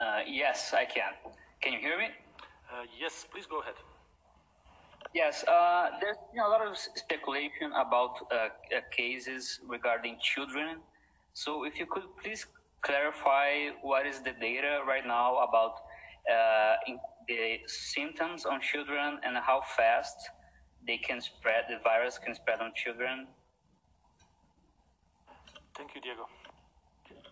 Uh, 0.00 0.20
yes, 0.26 0.72
I 0.72 0.84
can. 0.84 1.12
Can 1.60 1.72
you 1.72 1.80
hear 1.80 1.98
me? 1.98 2.08
Uh, 2.70 2.84
yes, 3.00 3.26
please 3.32 3.46
go 3.46 3.60
ahead. 3.60 3.74
Yes, 5.14 5.42
uh, 5.48 5.90
there's 6.00 6.18
been 6.32 6.42
a 6.44 6.48
lot 6.48 6.66
of 6.66 6.76
speculation 6.76 7.72
about 7.72 8.16
uh, 8.30 8.34
uh, 8.34 8.80
cases 8.94 9.60
regarding 9.66 10.18
children. 10.20 10.76
So, 11.32 11.64
if 11.64 11.78
you 11.78 11.86
could 11.86 12.04
please 12.22 12.46
clarify 12.82 13.70
what 13.80 14.06
is 14.06 14.20
the 14.20 14.32
data 14.38 14.80
right 14.86 15.06
now 15.06 15.38
about 15.38 15.80
uh, 16.30 16.74
the 17.26 17.58
symptoms 17.66 18.44
on 18.44 18.60
children 18.60 19.18
and 19.24 19.36
how 19.38 19.62
fast 19.76 20.16
they 20.86 20.98
can 20.98 21.20
spread, 21.22 21.64
the 21.70 21.78
virus 21.82 22.18
can 22.18 22.34
spread 22.34 22.60
on 22.60 22.72
children? 22.76 23.28
Thank 25.74 25.94
you, 25.94 26.02
Diego. 26.02 26.26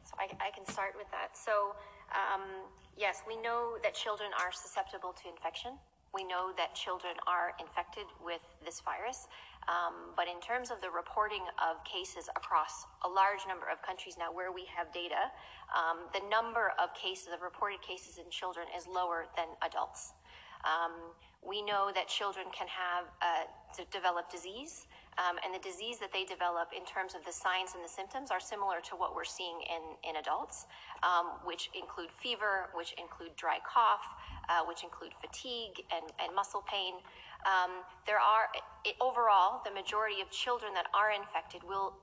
So 0.04 0.14
I, 0.18 0.24
I 0.40 0.50
can 0.54 0.64
start 0.72 0.94
with 0.96 1.10
that. 1.10 1.36
So, 1.36 1.74
um, 2.14 2.70
yes, 2.96 3.22
we 3.28 3.36
know 3.36 3.76
that 3.82 3.94
children 3.94 4.30
are 4.40 4.50
susceptible 4.52 5.12
to 5.22 5.28
infection. 5.28 5.72
We 6.14 6.24
know 6.24 6.52
that 6.56 6.74
children 6.74 7.12
are 7.28 7.52
infected 7.60 8.08
with 8.24 8.40
this 8.64 8.80
virus. 8.80 9.28
Um, 9.68 10.14
but 10.16 10.28
in 10.30 10.40
terms 10.40 10.70
of 10.70 10.80
the 10.80 10.88
reporting 10.90 11.42
of 11.58 11.82
cases 11.84 12.30
across 12.36 12.86
a 13.04 13.08
large 13.08 13.42
number 13.48 13.66
of 13.66 13.82
countries 13.82 14.16
now 14.16 14.32
where 14.32 14.52
we 14.52 14.64
have 14.70 14.92
data, 14.94 15.28
um, 15.74 16.06
the 16.14 16.22
number 16.30 16.72
of 16.78 16.94
cases, 16.94 17.34
of 17.34 17.42
reported 17.42 17.82
cases 17.82 18.18
in 18.18 18.30
children 18.30 18.66
is 18.78 18.86
lower 18.86 19.26
than 19.36 19.50
adults. 19.66 20.14
Um, 20.62 21.12
we 21.42 21.62
know 21.62 21.90
that 21.94 22.08
children 22.08 22.46
can 22.54 22.66
have 22.70 23.10
uh, 23.20 23.84
develop 23.90 24.30
disease, 24.30 24.86
um, 25.16 25.40
and 25.44 25.52
the 25.52 25.62
disease 25.64 25.98
that 25.98 26.12
they 26.12 26.24
develop 26.24 26.68
in 26.76 26.84
terms 26.84 27.14
of 27.16 27.24
the 27.24 27.32
signs 27.32 27.72
and 27.72 27.82
the 27.82 27.88
symptoms 27.88 28.30
are 28.30 28.40
similar 28.40 28.84
to 28.84 28.96
what 28.96 29.16
we're 29.16 29.28
seeing 29.28 29.64
in, 29.64 29.82
in 30.04 30.16
adults, 30.16 30.66
um, 31.02 31.40
which 31.44 31.70
include 31.72 32.12
fever, 32.12 32.68
which 32.76 32.92
include 33.00 33.32
dry 33.36 33.58
cough, 33.64 34.04
uh, 34.48 34.60
which 34.68 34.84
include 34.84 35.16
fatigue 35.20 35.80
and, 35.88 36.12
and 36.20 36.34
muscle 36.36 36.64
pain. 36.68 37.00
Um, 37.48 37.80
there 38.04 38.20
are, 38.20 38.52
it, 38.84 38.96
overall, 39.00 39.64
the 39.64 39.72
majority 39.72 40.20
of 40.20 40.28
children 40.30 40.74
that 40.74 40.86
are 40.92 41.12
infected 41.12 41.64
will 41.64 41.96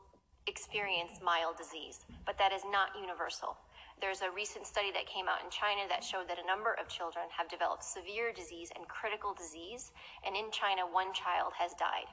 experience 0.48 1.22
mild 1.24 1.56
disease, 1.56 2.06
but 2.26 2.38
that 2.38 2.52
is 2.52 2.62
not 2.72 2.92
universal. 3.00 3.56
There's 4.02 4.22
a 4.22 4.32
recent 4.32 4.68
study 4.68 4.92
that 4.92 5.08
came 5.08 5.30
out 5.30 5.40
in 5.46 5.50
China 5.54 5.88
that 5.88 6.04
showed 6.04 6.28
that 6.28 6.42
a 6.42 6.46
number 6.46 6.76
of 6.76 6.90
children 6.90 7.26
have 7.32 7.48
developed 7.48 7.86
severe 7.86 8.34
disease 8.34 8.68
and 8.76 8.84
critical 8.90 9.34
disease, 9.34 9.94
and 10.26 10.36
in 10.36 10.52
China, 10.52 10.84
one 10.84 11.14
child 11.14 11.54
has 11.56 11.72
died. 11.80 12.10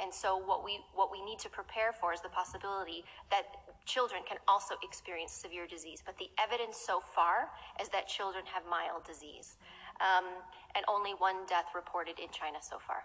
And 0.00 0.12
so 0.12 0.36
what 0.36 0.64
we 0.64 0.80
what 0.94 1.10
we 1.10 1.24
need 1.24 1.38
to 1.40 1.48
prepare 1.48 1.92
for 1.92 2.12
is 2.12 2.20
the 2.20 2.28
possibility 2.28 3.04
that 3.30 3.44
children 3.86 4.20
can 4.28 4.36
also 4.46 4.74
experience 4.82 5.32
severe 5.32 5.66
disease. 5.66 6.02
But 6.04 6.18
the 6.18 6.28
evidence 6.38 6.76
so 6.76 7.00
far 7.00 7.48
is 7.80 7.88
that 7.90 8.06
children 8.06 8.44
have 8.52 8.62
mild 8.68 9.04
disease, 9.06 9.56
um, 10.00 10.24
and 10.74 10.84
only 10.88 11.12
one 11.12 11.46
death 11.48 11.72
reported 11.74 12.18
in 12.18 12.28
China 12.28 12.58
so 12.60 12.76
far. 12.86 13.04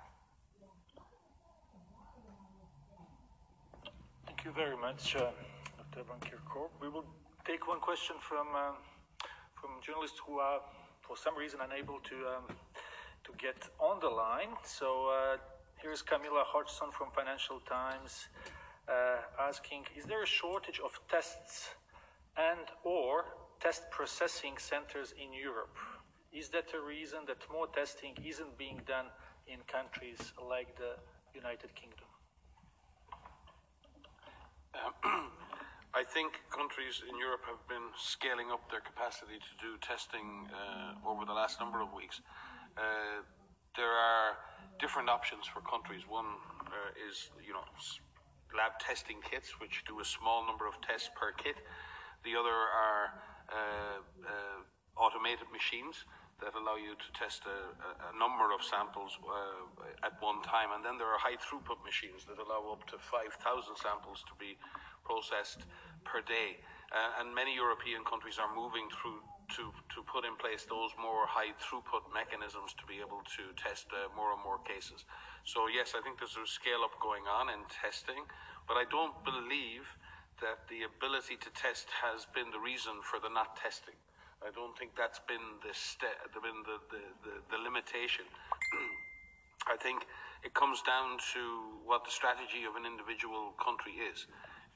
Thank 4.26 4.44
you 4.44 4.52
very 4.52 4.76
much, 4.76 5.16
uh, 5.16 5.32
Dr. 5.78 6.04
Van 6.08 6.20
Kerkhove. 6.20 6.72
We 6.82 6.90
will 6.90 7.06
take 7.46 7.68
one 7.68 7.80
question 7.80 8.16
from 8.20 8.48
um, 8.56 8.76
from 9.56 9.70
journalists 9.86 10.20
who 10.26 10.40
are, 10.40 10.60
for 11.02 11.16
some 11.16 11.38
reason, 11.38 11.60
unable 11.64 12.00
to 12.10 12.16
um, 12.36 12.46
to 13.24 13.32
get 13.40 13.70
on 13.80 14.02
the 14.02 14.10
line. 14.10 14.52
So. 14.66 15.08
Uh, 15.08 15.38
Here's 15.82 16.04
Camilla 16.04 16.44
Hodgson 16.46 16.92
from 16.92 17.10
Financial 17.10 17.60
Times 17.62 18.28
uh, 18.88 19.50
asking, 19.50 19.86
is 19.98 20.06
there 20.06 20.22
a 20.22 20.28
shortage 20.28 20.80
of 20.80 20.92
tests 21.10 21.74
and 22.38 22.70
or 22.84 23.26
test 23.60 23.90
processing 23.90 24.54
centers 24.60 25.12
in 25.18 25.34
Europe? 25.34 25.76
Is 26.32 26.50
that 26.50 26.66
a 26.78 26.80
reason 26.86 27.26
that 27.26 27.38
more 27.52 27.66
testing 27.66 28.14
isn't 28.24 28.56
being 28.60 28.80
done 28.86 29.08
in 29.48 29.58
countries 29.66 30.22
like 30.38 30.78
the 30.78 31.02
United 31.34 31.74
Kingdom? 31.74 32.06
Um, 34.78 35.32
I 35.96 36.04
think 36.04 36.38
countries 36.54 37.02
in 37.10 37.18
Europe 37.18 37.42
have 37.50 37.66
been 37.68 37.90
scaling 37.98 38.52
up 38.54 38.70
their 38.70 38.82
capacity 38.82 39.42
to 39.42 39.54
do 39.58 39.82
testing 39.82 40.46
uh, 40.54 41.10
over 41.10 41.26
the 41.26 41.34
last 41.34 41.60
number 41.60 41.82
of 41.82 41.92
weeks. 41.92 42.22
Uh, 42.78 43.26
there 43.76 43.90
are 43.90 44.38
different 44.82 45.08
options 45.08 45.46
for 45.46 45.62
countries. 45.62 46.04
One 46.10 46.26
uh, 46.66 47.08
is, 47.08 47.30
you 47.46 47.54
know, 47.54 47.64
lab 48.58 48.82
testing 48.82 49.22
kits, 49.22 49.62
which 49.62 49.86
do 49.88 50.02
a 50.02 50.06
small 50.06 50.44
number 50.44 50.68
of 50.68 50.76
tests 50.82 51.10
per 51.16 51.32
kit. 51.32 51.56
The 52.26 52.34
other 52.36 52.52
are 52.52 53.06
uh, 53.48 54.02
uh, 54.26 54.60
automated 54.98 55.48
machines 55.54 56.04
that 56.42 56.58
allow 56.58 56.74
you 56.74 56.98
to 56.98 57.08
test 57.14 57.46
a, 57.46 57.58
a 58.10 58.14
number 58.18 58.50
of 58.50 58.66
samples 58.66 59.14
uh, 59.22 60.06
at 60.06 60.18
one 60.20 60.42
time. 60.42 60.74
And 60.74 60.82
then 60.82 60.98
there 60.98 61.08
are 61.14 61.22
high 61.22 61.38
throughput 61.38 61.78
machines 61.86 62.26
that 62.26 62.42
allow 62.42 62.74
up 62.74 62.82
to 62.90 62.98
5,000 62.98 63.38
samples 63.78 64.26
to 64.26 64.34
be 64.42 64.58
processed 65.06 65.70
per 66.02 66.26
day. 66.26 66.58
Uh, 66.90 67.22
and 67.22 67.30
many 67.30 67.54
European 67.54 68.02
countries 68.04 68.42
are 68.42 68.50
moving 68.58 68.90
through 68.90 69.22
to, 69.58 69.72
to 69.94 70.00
put 70.08 70.24
in 70.24 70.36
place 70.40 70.64
those 70.68 70.92
more 70.96 71.28
high 71.28 71.52
throughput 71.60 72.08
mechanisms 72.12 72.76
to 72.80 72.86
be 72.88 73.00
able 73.04 73.24
to 73.36 73.52
test 73.60 73.92
uh, 73.92 74.08
more 74.16 74.32
and 74.32 74.42
more 74.44 74.60
cases. 74.64 75.04
So 75.44 75.68
yes, 75.68 75.94
I 75.98 76.02
think 76.02 76.20
there's 76.20 76.38
a 76.38 76.48
scale 76.48 76.84
up 76.86 76.96
going 77.00 77.28
on 77.28 77.52
in 77.52 77.64
testing, 77.70 78.24
but 78.68 78.80
I 78.80 78.86
don't 78.88 79.16
believe 79.28 79.86
that 80.40 80.66
the 80.72 80.88
ability 80.88 81.38
to 81.38 81.50
test 81.54 81.92
has 82.02 82.26
been 82.34 82.50
the 82.50 82.62
reason 82.62 83.04
for 83.06 83.22
the 83.22 83.30
not 83.30 83.56
testing. 83.60 83.98
I 84.42 84.50
don't 84.50 84.74
think 84.74 84.98
that's 84.98 85.22
been 85.30 85.62
the 85.62 85.70
st- 85.70 86.18
been 86.34 86.66
the, 86.66 86.82
the, 86.90 87.04
the, 87.22 87.34
the 87.54 87.60
limitation. 87.62 88.26
I 89.70 89.78
think 89.78 90.10
it 90.42 90.58
comes 90.58 90.82
down 90.82 91.22
to 91.38 91.42
what 91.86 92.02
the 92.02 92.10
strategy 92.10 92.66
of 92.66 92.74
an 92.74 92.90
individual 92.90 93.54
country 93.62 94.02
is. 94.02 94.26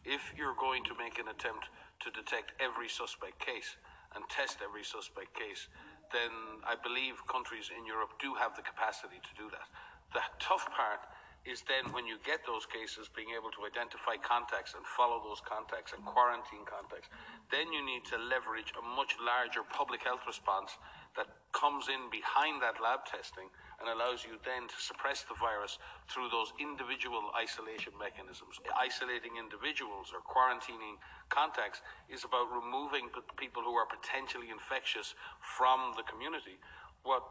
If 0.06 0.22
you're 0.38 0.54
going 0.54 0.86
to 0.86 0.94
make 0.94 1.18
an 1.18 1.34
attempt 1.34 1.66
to 2.06 2.14
detect 2.14 2.54
every 2.62 2.86
suspect 2.86 3.42
case, 3.42 3.74
and 4.16 4.24
test 4.32 4.64
every 4.64 4.84
suspect 4.84 5.36
case, 5.36 5.68
then 6.12 6.32
I 6.64 6.80
believe 6.80 7.20
countries 7.28 7.70
in 7.70 7.86
Europe 7.86 8.16
do 8.18 8.34
have 8.40 8.56
the 8.56 8.64
capacity 8.64 9.20
to 9.20 9.32
do 9.36 9.52
that. 9.52 9.68
The 10.16 10.24
tough 10.40 10.66
part 10.72 11.04
is 11.46 11.62
then 11.70 11.94
when 11.94 12.10
you 12.10 12.18
get 12.26 12.42
those 12.50 12.66
cases, 12.66 13.06
being 13.14 13.30
able 13.38 13.54
to 13.54 13.70
identify 13.70 14.18
contacts 14.18 14.74
and 14.74 14.82
follow 14.98 15.22
those 15.22 15.46
contacts 15.46 15.94
and 15.94 16.02
quarantine 16.02 16.66
contacts. 16.66 17.06
Then 17.54 17.70
you 17.70 17.86
need 17.86 18.02
to 18.10 18.18
leverage 18.18 18.74
a 18.74 18.82
much 18.82 19.14
larger 19.22 19.62
public 19.62 20.02
health 20.02 20.26
response 20.26 20.74
that 21.14 21.30
comes 21.54 21.86
in 21.86 22.10
behind 22.10 22.66
that 22.66 22.82
lab 22.82 23.06
testing 23.06 23.54
and 23.86 23.94
allows 23.94 24.26
you 24.26 24.42
then 24.42 24.66
to 24.66 24.78
suppress 24.82 25.22
the 25.30 25.38
virus 25.38 25.78
through 26.10 26.34
those 26.34 26.50
individual 26.58 27.30
isolation 27.38 27.94
mechanisms. 28.02 28.58
Isolating 28.74 29.38
individuals 29.38 30.10
or 30.10 30.26
quarantining 30.26 30.98
contacts 31.30 31.86
is 32.10 32.26
about 32.26 32.50
removing 32.50 33.14
people 33.38 33.62
who 33.62 33.78
are 33.78 33.86
potentially 33.86 34.50
infectious 34.50 35.14
from 35.38 35.94
the 35.94 36.04
community. 36.10 36.58
What 37.06 37.22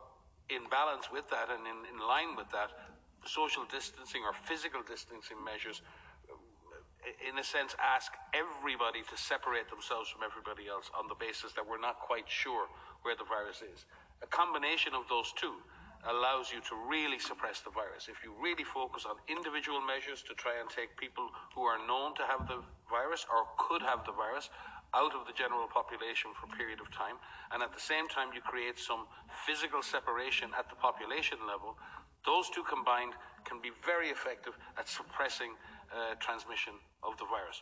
in 0.46 0.70
balance 0.70 1.10
with 1.10 1.26
that 1.34 1.50
and 1.50 1.66
in, 1.66 1.78
in 1.90 1.98
line 1.98 2.38
with 2.38 2.46
that, 2.54 2.70
social 3.26 3.66
distancing 3.66 4.22
or 4.22 4.36
physical 4.46 4.86
distancing 4.86 5.42
measures 5.42 5.82
in 7.20 7.36
a 7.36 7.44
sense, 7.44 7.76
ask 7.76 8.16
everybody 8.32 9.04
to 9.04 9.16
separate 9.16 9.68
themselves 9.68 10.08
from 10.08 10.24
everybody 10.24 10.68
else 10.68 10.88
on 10.96 11.04
the 11.04 11.14
basis 11.14 11.52
that 11.52 11.60
we're 11.60 11.80
not 11.80 12.00
quite 12.00 12.24
sure 12.24 12.64
where 13.04 13.12
the 13.12 13.28
virus 13.28 13.60
is. 13.60 13.84
A 14.24 14.28
combination 14.32 14.96
of 14.96 15.04
those 15.12 15.28
two 15.36 15.60
allows 16.08 16.52
you 16.52 16.60
to 16.68 16.74
really 16.88 17.18
suppress 17.18 17.60
the 17.60 17.72
virus. 17.72 18.08
If 18.12 18.20
you 18.20 18.36
really 18.36 18.64
focus 18.64 19.08
on 19.08 19.16
individual 19.28 19.80
measures 19.80 20.20
to 20.28 20.34
try 20.36 20.60
and 20.60 20.68
take 20.68 20.96
people 21.00 21.28
who 21.56 21.64
are 21.64 21.80
known 21.88 22.12
to 22.20 22.24
have 22.28 22.44
the 22.44 22.60
virus 22.88 23.24
or 23.28 23.48
could 23.56 23.80
have 23.80 24.04
the 24.04 24.12
virus 24.12 24.50
out 24.94 25.16
of 25.16 25.26
the 25.26 25.34
general 25.34 25.66
population 25.66 26.30
for 26.38 26.46
a 26.46 26.54
period 26.54 26.78
of 26.78 26.86
time, 26.92 27.18
and 27.50 27.62
at 27.64 27.74
the 27.74 27.80
same 27.80 28.06
time 28.06 28.30
you 28.30 28.40
create 28.44 28.78
some 28.78 29.08
physical 29.42 29.82
separation 29.82 30.52
at 30.54 30.70
the 30.70 30.76
population 30.76 31.38
level, 31.48 31.74
those 32.24 32.48
two 32.48 32.62
combined 32.64 33.12
can 33.44 33.60
be 33.60 33.72
very 33.84 34.08
effective 34.08 34.54
at 34.78 34.88
suppressing 34.88 35.56
uh, 35.92 36.14
transmission 36.20 36.72
of 37.02 37.16
the 37.18 37.26
virus. 37.26 37.60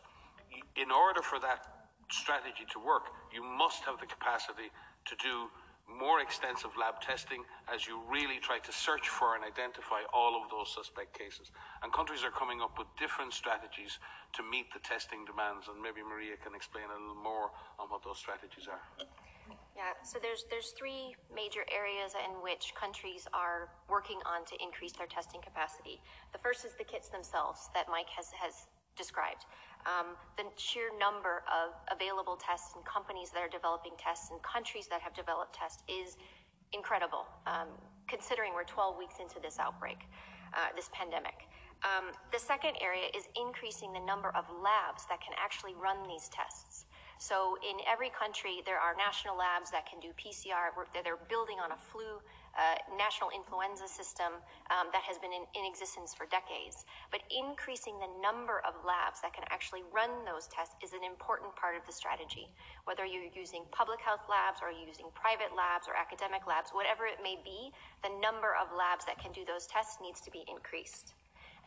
In 0.77 0.91
order 0.91 1.21
for 1.21 1.39
that 1.39 1.89
strategy 2.11 2.63
to 2.71 2.79
work, 2.79 3.09
you 3.33 3.43
must 3.43 3.83
have 3.83 3.99
the 3.99 4.05
capacity 4.05 4.69
to 5.09 5.13
do 5.17 5.49
more 5.87 6.21
extensive 6.21 6.71
lab 6.79 7.01
testing 7.01 7.43
as 7.67 7.87
you 7.87 8.01
really 8.09 8.39
try 8.39 8.59
to 8.59 8.71
search 8.71 9.09
for 9.09 9.35
and 9.35 9.43
identify 9.43 10.01
all 10.13 10.35
of 10.35 10.49
those 10.49 10.71
suspect 10.73 11.17
cases. 11.17 11.51
And 11.83 11.91
countries 11.91 12.23
are 12.23 12.31
coming 12.31 12.61
up 12.61 12.77
with 12.77 12.87
different 12.97 13.33
strategies 13.33 13.99
to 14.33 14.41
meet 14.43 14.71
the 14.73 14.79
testing 14.79 15.25
demands. 15.25 15.67
And 15.67 15.81
maybe 15.81 16.01
Maria 16.01 16.39
can 16.39 16.55
explain 16.55 16.85
a 16.89 16.97
little 16.97 17.21
more 17.21 17.51
on 17.79 17.91
what 17.91 18.03
those 18.03 18.17
strategies 18.17 18.67
are. 18.67 18.81
Yeah, 19.75 19.91
so 20.05 20.19
there's 20.21 20.45
there's 20.49 20.71
three 20.77 21.17
major 21.33 21.65
areas 21.67 22.13
in 22.15 22.31
which 22.45 22.71
countries 22.79 23.27
are 23.33 23.73
working 23.89 24.21
on 24.23 24.45
to 24.45 24.55
increase 24.61 24.93
their 24.93 25.09
testing 25.09 25.41
capacity. 25.41 25.99
The 26.31 26.39
first 26.39 26.63
is 26.63 26.71
the 26.77 26.85
kits 26.85 27.09
themselves 27.09 27.69
that 27.73 27.89
Mike 27.89 28.07
has 28.15 28.29
has 28.37 28.69
described. 28.95 29.45
Um, 29.85 30.15
the 30.37 30.47
sheer 30.55 30.95
number 30.97 31.43
of 31.51 31.75
available 31.91 32.39
tests 32.39 32.71
and 32.75 32.83
companies 32.85 33.31
that 33.31 33.43
are 33.43 33.51
developing 33.51 33.91
tests 33.99 34.31
and 34.31 34.41
countries 34.41 34.87
that 34.87 35.01
have 35.01 35.13
developed 35.13 35.53
tests 35.53 35.83
is 35.91 36.15
incredible, 36.71 37.27
um, 37.45 37.67
considering 38.07 38.53
we're 38.53 38.63
12 38.63 38.97
weeks 38.97 39.19
into 39.19 39.39
this 39.43 39.59
outbreak, 39.59 40.07
uh, 40.55 40.71
this 40.75 40.89
pandemic. 40.93 41.47
Um, 41.83 42.15
the 42.31 42.39
second 42.39 42.79
area 42.79 43.11
is 43.11 43.27
increasing 43.35 43.91
the 43.91 43.99
number 43.99 44.31
of 44.31 44.47
labs 44.63 45.03
that 45.11 45.19
can 45.19 45.35
actually 45.35 45.75
run 45.75 45.99
these 46.07 46.31
tests. 46.31 46.85
So 47.19 47.59
in 47.59 47.79
every 47.83 48.09
country, 48.09 48.63
there 48.65 48.79
are 48.79 48.95
national 48.95 49.35
labs 49.35 49.71
that 49.71 49.83
can 49.83 49.99
do 49.99 50.15
PCR. 50.15 50.71
They're 50.95 51.19
building 51.27 51.59
on 51.59 51.71
a 51.71 51.79
flu 51.91 52.23
uh, 52.53 52.77
national 52.97 53.33
influenza 53.33 53.89
system 53.89 54.37
um, 54.69 54.93
that 54.93 55.01
has 55.01 55.17
been 55.17 55.33
in, 55.33 55.41
in, 55.57 55.65
existence 55.65 56.13
for 56.13 56.29
decades. 56.29 56.85
But 57.09 57.25
increasing 57.33 57.97
the 57.97 58.11
number 58.21 58.61
of 58.61 58.77
labs 58.85 59.25
that 59.25 59.33
can 59.33 59.43
actually 59.49 59.81
run 59.89 60.11
those 60.21 60.45
tests 60.53 60.77
is 60.85 60.93
an 60.93 61.01
important 61.01 61.49
part 61.57 61.73
of 61.73 61.81
the 61.89 61.95
strategy. 61.95 62.45
Whether 62.85 63.09
you're 63.09 63.33
using 63.33 63.65
public 63.73 64.01
health 64.05 64.29
labs 64.29 64.61
or 64.61 64.69
using 64.69 65.09
private 65.17 65.57
labs 65.57 65.89
or 65.89 65.97
academic 65.97 66.45
labs, 66.45 66.69
whatever 66.77 67.09
it 67.09 67.25
may 67.25 67.41
be, 67.41 67.73
the 68.05 68.13
number 68.21 68.53
of 68.53 68.69
labs 68.69 69.05
that 69.09 69.17
can 69.17 69.33
do 69.33 69.41
those 69.49 69.65
tests 69.65 69.97
needs 69.97 70.21
to 70.21 70.29
be 70.29 70.45
increased. 70.45 71.17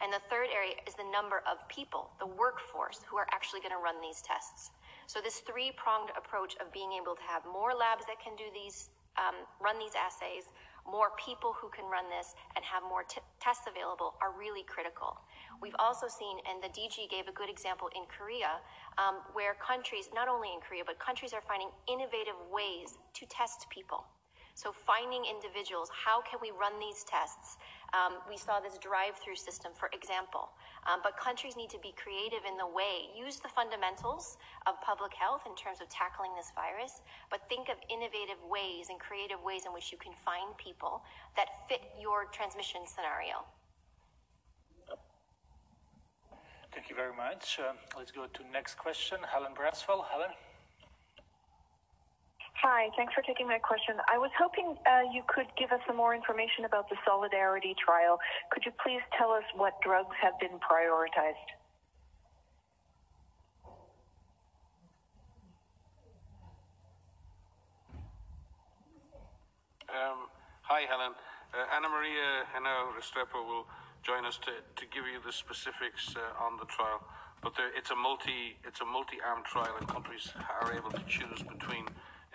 And 0.01 0.13
the 0.13 0.21
third 0.29 0.53
area 0.53 0.77
is 0.85 0.95
the 0.95 1.09
number 1.09 1.41
of 1.49 1.65
people, 1.73 2.13
the 2.21 2.29
workforce, 2.29 3.01
who 3.09 3.17
are 3.17 3.27
actually 3.33 3.65
going 3.65 3.73
to 3.73 3.81
run 3.81 3.97
these 4.05 4.21
tests. 4.21 4.71
So 5.09 5.25
this 5.25 5.41
three-pronged 5.41 6.13
approach 6.19 6.55
of 6.61 6.69
being 6.73 6.93
able 6.93 7.17
to 7.17 7.25
have 7.25 7.43
more 7.49 7.73
labs 7.73 8.05
that 8.05 8.21
can 8.21 8.37
do 8.37 8.45
these, 8.53 8.93
um, 9.17 9.35
run 9.57 9.79
these 9.79 9.97
assays, 9.97 10.53
more 10.91 11.13
people 11.19 11.53
who 11.53 11.69
can 11.69 11.85
run 11.91 12.07
this 12.09 12.35
and 12.55 12.65
have 12.65 12.83
more 12.83 13.03
t- 13.03 13.21
tests 13.43 13.67
available 13.67 14.15
are 14.23 14.33
really 14.33 14.63
critical. 14.63 15.19
We've 15.61 15.77
also 15.79 16.07
seen, 16.09 16.39
and 16.49 16.63
the 16.63 16.71
DG 16.71 17.11
gave 17.11 17.29
a 17.29 17.35
good 17.35 17.51
example 17.51 17.91
in 17.95 18.07
Korea, 18.07 18.63
um, 18.99 19.21
where 19.35 19.55
countries, 19.59 20.09
not 20.15 20.29
only 20.29 20.55
in 20.55 20.61
Korea, 20.63 20.83
but 20.87 20.99
countries 20.99 21.35
are 21.35 21.43
finding 21.43 21.69
innovative 21.91 22.39
ways 22.51 22.99
to 23.15 23.27
test 23.27 23.67
people. 23.69 24.07
So 24.57 24.73
finding 24.73 25.29
individuals, 25.29 25.93
how 25.93 26.25
can 26.25 26.41
we 26.41 26.49
run 26.49 26.81
these 26.81 27.05
tests? 27.05 27.61
Um, 27.93 28.25
we 28.25 28.41
saw 28.41 28.57
this 28.57 28.81
drive-through 28.81 29.37
system, 29.37 29.77
for 29.77 29.93
example. 29.93 30.49
Um, 30.89 31.05
but 31.05 31.13
countries 31.21 31.61
need 31.61 31.69
to 31.77 31.83
be 31.85 31.93
creative 31.93 32.41
in 32.49 32.57
the 32.57 32.65
way, 32.65 33.13
use 33.13 33.37
the 33.37 33.53
fundamentals 33.53 34.41
of 34.65 34.81
public 34.81 35.13
health 35.13 35.45
in 35.45 35.53
terms 35.61 35.85
of 35.85 35.93
tackling 35.93 36.33
this 36.33 36.57
virus, 36.57 37.05
but 37.29 37.45
think 37.53 37.69
of 37.69 37.77
innovative 37.93 38.41
ways 38.49 38.89
and 38.89 38.97
creative 38.97 39.45
ways 39.45 39.69
in 39.69 39.77
which 39.77 39.93
you 39.93 40.01
can 40.01 40.17
find 40.25 40.57
people 40.57 41.05
that 41.37 41.69
fit 41.69 41.93
your 42.01 42.25
transmission 42.33 42.89
scenario. 42.89 43.45
Thank 46.73 46.89
you 46.89 46.97
very 46.97 47.13
much. 47.13 47.61
Uh, 47.61 47.77
let's 47.93 48.09
go 48.09 48.25
to 48.25 48.41
next 48.49 48.81
question. 48.81 49.21
Helen 49.21 49.53
Branswell. 49.53 50.01
Helen. 50.09 50.33
Hi, 52.63 52.89
thanks 52.97 53.13
for 53.13 53.21
taking 53.21 53.47
my 53.47 53.59
question. 53.59 53.97
I 54.09 54.17
was 54.17 54.31
hoping 54.33 54.77
uh, 54.89 55.05
you 55.13 55.21
could 55.29 55.45
give 55.61 55.73
us 55.73 55.81
some 55.87 55.97
more 55.97 56.15
information 56.15 56.65
about 56.65 56.89
the 56.89 56.97
Solidarity 57.05 57.77
trial. 57.77 58.19
Could 58.51 58.65
you 58.65 58.73
please 58.81 59.05
tell 59.19 59.31
us 59.31 59.45
what 59.55 59.77
drugs 59.85 60.17
have 60.23 60.33
been 60.41 60.57
prioritized? 60.65 61.49
Um, 69.93 70.33
hi, 70.63 70.89
Helen. 70.89 71.13
Uh, 71.53 71.77
Anna 71.77 71.89
Maria 71.89 72.49
Henao 72.57 72.97
Restrepo 72.97 73.45
will 73.47 73.67
join 74.03 74.25
us 74.25 74.39
to, 74.39 74.53
to 74.81 74.85
give 74.89 75.05
you 75.05 75.21
the 75.25 75.33
specifics 75.33 76.17
uh, 76.17 76.43
on 76.43 76.57
the 76.57 76.65
trial. 76.65 77.05
But 77.43 77.55
there, 77.55 77.69
it's 77.77 77.91
a 77.91 77.97
multi 77.97 78.57
it's 78.65 78.81
a 78.81 78.85
multi-armed 78.85 79.45
trial, 79.45 79.77
and 79.79 79.87
countries 79.87 80.33
are 80.61 80.73
able 80.73 80.91
to 80.91 81.05
choose 81.07 81.45
between 81.45 81.85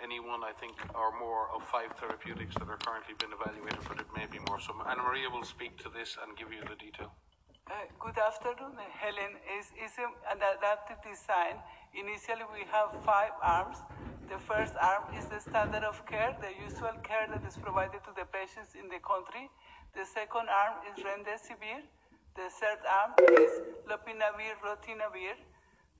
any 0.02 0.18
one, 0.18 0.42
I 0.42 0.52
think, 0.52 0.74
or 0.94 1.16
more 1.18 1.48
of 1.54 1.62
five 1.70 1.90
therapeutics 1.98 2.54
that 2.58 2.68
are 2.68 2.80
currently 2.82 3.14
being 3.20 3.32
evaluated, 3.32 3.82
but 3.88 3.98
it 4.00 4.10
may 4.16 4.26
be 4.26 4.38
more. 4.48 4.58
So 4.60 4.74
Anna 4.90 5.02
Maria 5.02 5.30
will 5.30 5.46
speak 5.46 5.78
to 5.84 5.88
this 5.88 6.18
and 6.20 6.36
give 6.36 6.50
you 6.52 6.62
the 6.66 6.74
detail. 6.74 7.14
Uh, 7.70 7.86
good 8.02 8.18
afternoon, 8.18 8.74
Helen. 9.00 9.38
Is 9.58 9.70
is 9.78 9.94
an 10.02 10.10
adaptive 10.42 10.98
design. 11.06 11.62
Initially, 11.94 12.46
we 12.50 12.66
have 12.74 12.90
five 13.06 13.34
arms. 13.40 13.78
The 14.26 14.38
first 14.50 14.74
arm 14.82 15.04
is 15.14 15.26
the 15.26 15.38
standard 15.38 15.84
of 15.84 16.04
care, 16.10 16.34
the 16.42 16.50
usual 16.66 16.96
care 17.06 17.26
that 17.30 17.44
is 17.46 17.56
provided 17.56 18.02
to 18.08 18.12
the 18.18 18.26
patients 18.26 18.74
in 18.74 18.88
the 18.90 18.98
country. 18.98 19.46
The 19.94 20.04
second 20.04 20.50
arm 20.50 20.74
is 20.90 20.96
remdesivir. 21.06 21.86
The 22.34 22.48
third 22.58 22.82
arm 22.98 23.12
is 23.38 23.52
lopinavir, 23.86 24.54
ritonavir. 24.66 25.36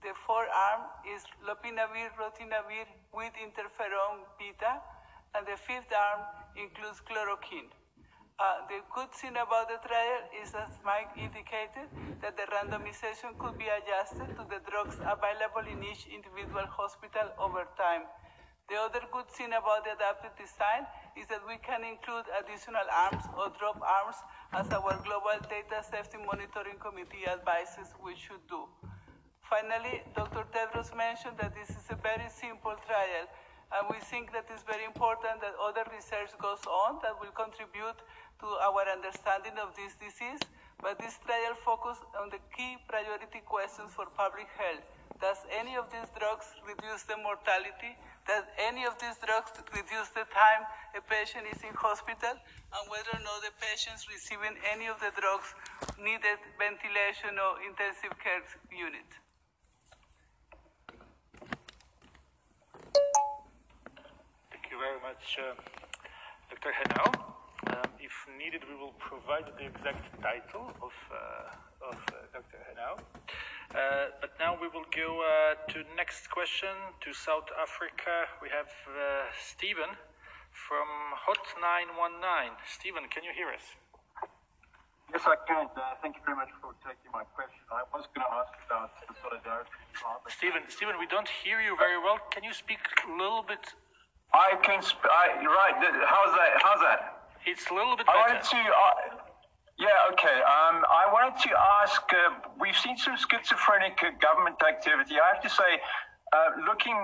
The 0.02 0.14
forearm 0.26 0.82
is 1.14 1.22
lopinavir, 1.46 2.10
ritonavir 2.18 2.90
with 3.14 3.30
interferon 3.38 4.26
beta, 4.36 4.82
and 5.34 5.46
the 5.46 5.56
fifth 5.56 5.94
arm 5.94 6.26
includes 6.58 6.98
chloroquine. 7.06 7.70
Uh, 8.34 8.66
the 8.66 8.82
good 8.90 9.12
thing 9.14 9.38
about 9.38 9.70
the 9.70 9.78
trial 9.86 10.26
is, 10.42 10.50
as 10.58 10.74
Mike 10.82 11.14
indicated, 11.14 11.86
that 12.18 12.34
the 12.34 12.50
randomization 12.50 13.38
could 13.38 13.54
be 13.54 13.70
adjusted 13.70 14.26
to 14.34 14.42
the 14.50 14.58
drugs 14.66 14.98
available 15.06 15.62
in 15.70 15.78
each 15.86 16.10
individual 16.10 16.66
hospital 16.66 17.30
over 17.38 17.62
time. 17.78 18.02
The 18.66 18.82
other 18.82 19.06
good 19.14 19.30
thing 19.30 19.54
about 19.54 19.86
the 19.86 19.94
adaptive 19.94 20.34
design 20.34 20.82
is 21.14 21.30
that 21.30 21.46
we 21.46 21.62
can 21.62 21.86
include 21.86 22.26
additional 22.42 22.90
arms 22.90 23.22
or 23.38 23.54
drop 23.54 23.78
arms 23.78 24.18
as 24.50 24.66
our 24.74 24.98
Global 25.06 25.38
Data 25.46 25.78
Safety 25.86 26.18
Monitoring 26.18 26.82
Committee 26.82 27.22
advises 27.30 27.94
we 28.02 28.18
should 28.18 28.42
do. 28.50 28.66
Finally, 29.52 30.00
Dr. 30.16 30.48
Tedros 30.48 30.96
mentioned 30.96 31.36
that 31.36 31.52
this 31.52 31.68
is 31.76 31.84
a 31.92 31.98
very 32.00 32.24
simple 32.32 32.72
trial, 32.88 33.28
and 33.76 33.84
we 33.92 34.00
think 34.00 34.32
that 34.32 34.48
it's 34.48 34.64
very 34.64 34.88
important 34.88 35.44
that 35.44 35.52
other 35.60 35.84
research 35.92 36.32
goes 36.40 36.64
on 36.64 37.04
that 37.04 37.12
will 37.20 37.36
contribute 37.36 38.00
to 38.40 38.48
our 38.64 38.80
understanding 38.88 39.52
of 39.60 39.76
this 39.76 39.92
disease. 40.00 40.40
But 40.80 40.96
this 40.96 41.20
trial 41.28 41.52
focused 41.68 42.00
on 42.16 42.32
the 42.32 42.40
key 42.56 42.80
priority 42.88 43.44
questions 43.44 43.92
for 43.92 44.08
public 44.16 44.48
health. 44.56 44.88
Does 45.20 45.44
any 45.52 45.76
of 45.76 45.92
these 45.92 46.08
drugs 46.16 46.48
reduce 46.64 47.04
the 47.04 47.20
mortality? 47.20 47.92
Does 48.24 48.48
any 48.56 48.88
of 48.88 48.96
these 49.04 49.20
drugs 49.20 49.52
reduce 49.68 50.16
the 50.16 50.24
time 50.32 50.64
a 50.96 51.04
patient 51.04 51.44
is 51.52 51.60
in 51.60 51.76
hospital? 51.76 52.40
And 52.40 52.84
whether 52.88 53.20
or 53.20 53.20
not 53.20 53.44
the 53.44 53.52
patients 53.60 54.08
receiving 54.08 54.56
any 54.64 54.88
of 54.88 54.96
the 55.04 55.12
drugs 55.12 55.52
needed 56.00 56.40
ventilation 56.56 57.36
or 57.36 57.60
intensive 57.60 58.16
care 58.16 58.40
unit. 58.72 59.04
You 64.72 64.80
very 64.80 65.00
much, 65.04 65.37
uh, 65.37 65.52
Dr. 66.48 66.72
Henao. 66.72 67.12
Um, 67.68 67.90
if 68.00 68.14
needed, 68.40 68.64
we 68.64 68.74
will 68.74 68.96
provide 68.96 69.44
the 69.61 69.68
exact 69.68 70.08
title 70.24 70.72
of, 70.80 70.96
uh, 71.12 71.92
of 71.92 71.98
uh, 72.08 72.24
Dr. 72.32 72.56
Henao. 72.64 72.96
Uh, 72.96 74.16
but 74.24 74.32
now 74.40 74.56
we 74.56 74.72
will 74.72 74.88
go 74.88 75.20
uh, 75.20 75.61
to 75.68 75.85
next 75.94 76.32
question 76.32 76.72
to 77.04 77.12
South 77.12 77.52
Africa. 77.61 78.32
We 78.40 78.48
have 78.48 78.72
uh, 78.88 79.28
Stephen 79.37 79.92
from 80.56 80.88
Hot 81.20 81.44
919. 81.61 82.56
Stephen, 82.64 83.04
can 83.12 83.28
you 83.28 83.32
hear 83.37 83.52
us? 83.52 83.76
Yes, 85.12 85.28
I 85.28 85.37
can. 85.44 85.68
Uh, 85.76 86.00
thank 86.00 86.16
you 86.16 86.24
very 86.24 86.40
much 86.40 86.48
for 86.64 86.72
taking 86.80 87.12
my 87.12 87.28
question. 87.37 87.61
I 87.68 87.85
was 87.92 88.08
going 88.16 88.24
to 88.24 88.32
ask 88.40 88.56
about 88.64 88.96
the 89.04 89.12
solidarity. 89.20 89.68
Stephen, 90.32 90.64
Stephen, 90.72 90.96
we 90.96 91.04
don't 91.04 91.28
hear 91.44 91.61
you 91.61 91.76
very 91.76 92.00
well. 92.00 92.16
Can 92.32 92.40
you 92.40 92.56
speak 92.56 92.80
a 93.04 93.12
little 93.12 93.44
bit 93.44 93.76
I 94.34 94.56
can. 94.62 94.82
Sp- 94.82 95.08
I, 95.08 95.44
right. 95.44 95.76
How's 96.06 96.32
that? 96.34 96.52
How's 96.62 96.80
that? 96.80 97.00
It's 97.46 97.68
a 97.70 97.74
little 97.74 97.96
bit. 97.96 98.06
I 98.08 98.28
better. 98.28 98.34
wanted 98.34 98.48
to. 98.48 98.60
Uh, 98.60 98.94
yeah. 99.78 100.12
Okay. 100.12 100.38
Um, 100.42 100.84
I 100.88 101.10
wanted 101.12 101.40
to 101.48 101.50
ask. 101.82 102.02
Uh, 102.08 102.48
we've 102.60 102.76
seen 102.76 102.96
some 102.96 103.16
schizophrenic 103.16 104.00
uh, 104.02 104.16
government 104.20 104.56
activity. 104.62 105.20
I 105.20 105.34
have 105.34 105.42
to 105.42 105.50
say, 105.50 105.80
uh, 106.32 106.64
looking 106.66 106.96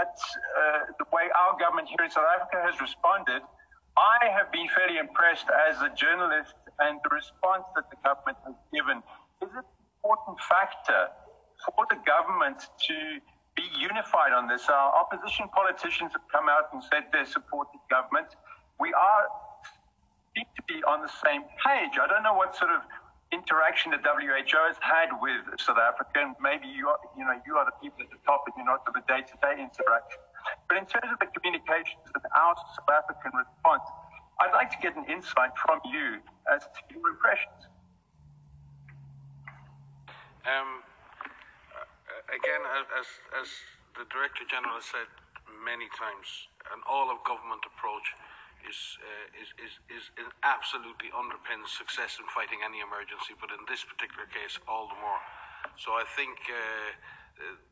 at 0.00 0.16
uh, 0.16 0.92
the 0.98 1.06
way 1.12 1.28
our 1.36 1.58
government 1.58 1.88
here 1.88 2.04
in 2.04 2.10
South 2.10 2.28
Africa 2.40 2.64
has 2.64 2.80
responded, 2.80 3.42
I 3.96 4.32
have 4.32 4.50
been 4.50 4.68
fairly 4.72 4.96
impressed 4.96 5.46
as 5.68 5.76
a 5.82 5.92
journalist 5.92 6.54
and 6.80 6.98
the 7.04 7.12
response 7.12 7.64
that 7.76 7.84
the 7.90 7.98
government 8.00 8.38
has 8.48 8.56
given 8.72 9.04
is 9.44 9.50
it 9.52 9.60
an 9.60 9.84
important 10.00 10.38
factor 10.40 11.12
for 11.64 11.84
the 11.90 11.98
government 12.06 12.58
to 12.58 12.96
be 13.54 13.64
unified 13.76 14.32
on 14.32 14.48
this. 14.48 14.68
Our 14.68 14.92
opposition 14.96 15.48
politicians 15.52 16.12
have 16.12 16.26
come 16.32 16.48
out 16.48 16.72
and 16.72 16.82
said 16.82 17.12
they 17.12 17.24
support 17.24 17.68
the 17.72 17.80
government. 17.90 18.28
We 18.80 18.92
are 18.92 19.28
seem 20.34 20.48
to 20.56 20.62
be 20.64 20.80
on 20.88 21.04
the 21.04 21.12
same 21.20 21.44
page. 21.60 22.00
I 22.00 22.08
don't 22.08 22.24
know 22.24 22.32
what 22.32 22.56
sort 22.56 22.72
of 22.72 22.80
interaction 23.32 23.92
the 23.92 24.00
WHO 24.00 24.60
has 24.68 24.76
had 24.80 25.12
with 25.20 25.44
South 25.60 25.80
Africa, 25.80 26.24
and 26.24 26.36
maybe 26.40 26.68
you 26.68 26.88
are, 26.88 27.00
you 27.16 27.24
know, 27.24 27.36
you 27.44 27.56
are 27.56 27.64
the 27.64 27.76
people 27.80 28.04
at 28.04 28.10
the 28.12 28.20
top 28.24 28.44
and 28.48 28.56
you're 28.56 28.68
not 28.68 28.84
the 28.84 28.92
day-to-day 29.08 29.60
interaction. 29.60 30.20
But 30.68 30.80
in 30.80 30.86
terms 30.88 31.08
of 31.12 31.18
the 31.20 31.28
communications 31.32 32.04
and 32.12 32.24
our 32.36 32.56
South 32.56 32.92
African 32.92 33.32
response, 33.36 33.84
I'd 34.40 34.52
like 34.52 34.72
to 34.72 34.80
get 34.80 34.96
an 34.96 35.04
insight 35.08 35.52
from 35.60 35.80
you 35.84 36.20
as 36.52 36.64
to 36.64 36.80
your 36.92 37.08
impressions. 37.08 37.68
Um, 40.44 40.82
again, 42.30 42.62
as, 42.94 43.06
as 43.34 43.48
the 43.98 44.06
Director 44.12 44.46
General 44.46 44.78
has 44.78 44.86
said 44.86 45.08
many 45.62 45.90
times, 45.98 46.50
an 46.70 46.80
all 46.86 47.10
of 47.10 47.18
government 47.26 47.62
approach 47.66 48.06
is, 48.62 48.78
uh, 49.02 49.42
is, 49.42 49.50
is, 49.58 49.74
is, 49.90 50.30
absolutely 50.46 51.10
underpins 51.10 51.66
success 51.66 52.22
in 52.22 52.26
fighting 52.30 52.62
any 52.62 52.78
emergency, 52.78 53.34
but 53.42 53.50
in 53.50 53.58
this 53.66 53.82
particular 53.82 54.26
case, 54.30 54.54
all 54.70 54.86
the 54.86 54.98
more. 55.02 55.18
So 55.78 55.98
I 55.98 56.06
think 56.14 56.38
uh 56.46 56.94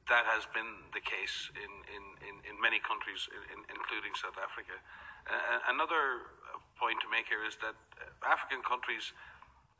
that 0.08 0.26
has 0.26 0.48
been 0.50 0.66
the 0.90 1.04
case 1.04 1.52
in, 1.54 1.70
in, 1.94 2.02
in, 2.26 2.34
in 2.48 2.54
many 2.58 2.82
countries, 2.82 3.28
in, 3.54 3.62
including 3.70 4.10
South 4.18 4.34
Africa. 4.40 4.74
Uh, 5.28 5.70
another 5.70 6.26
point 6.74 6.98
to 6.98 7.08
make 7.12 7.30
here 7.30 7.44
is 7.46 7.54
that 7.62 7.76
African 8.26 8.64
countries 8.66 9.12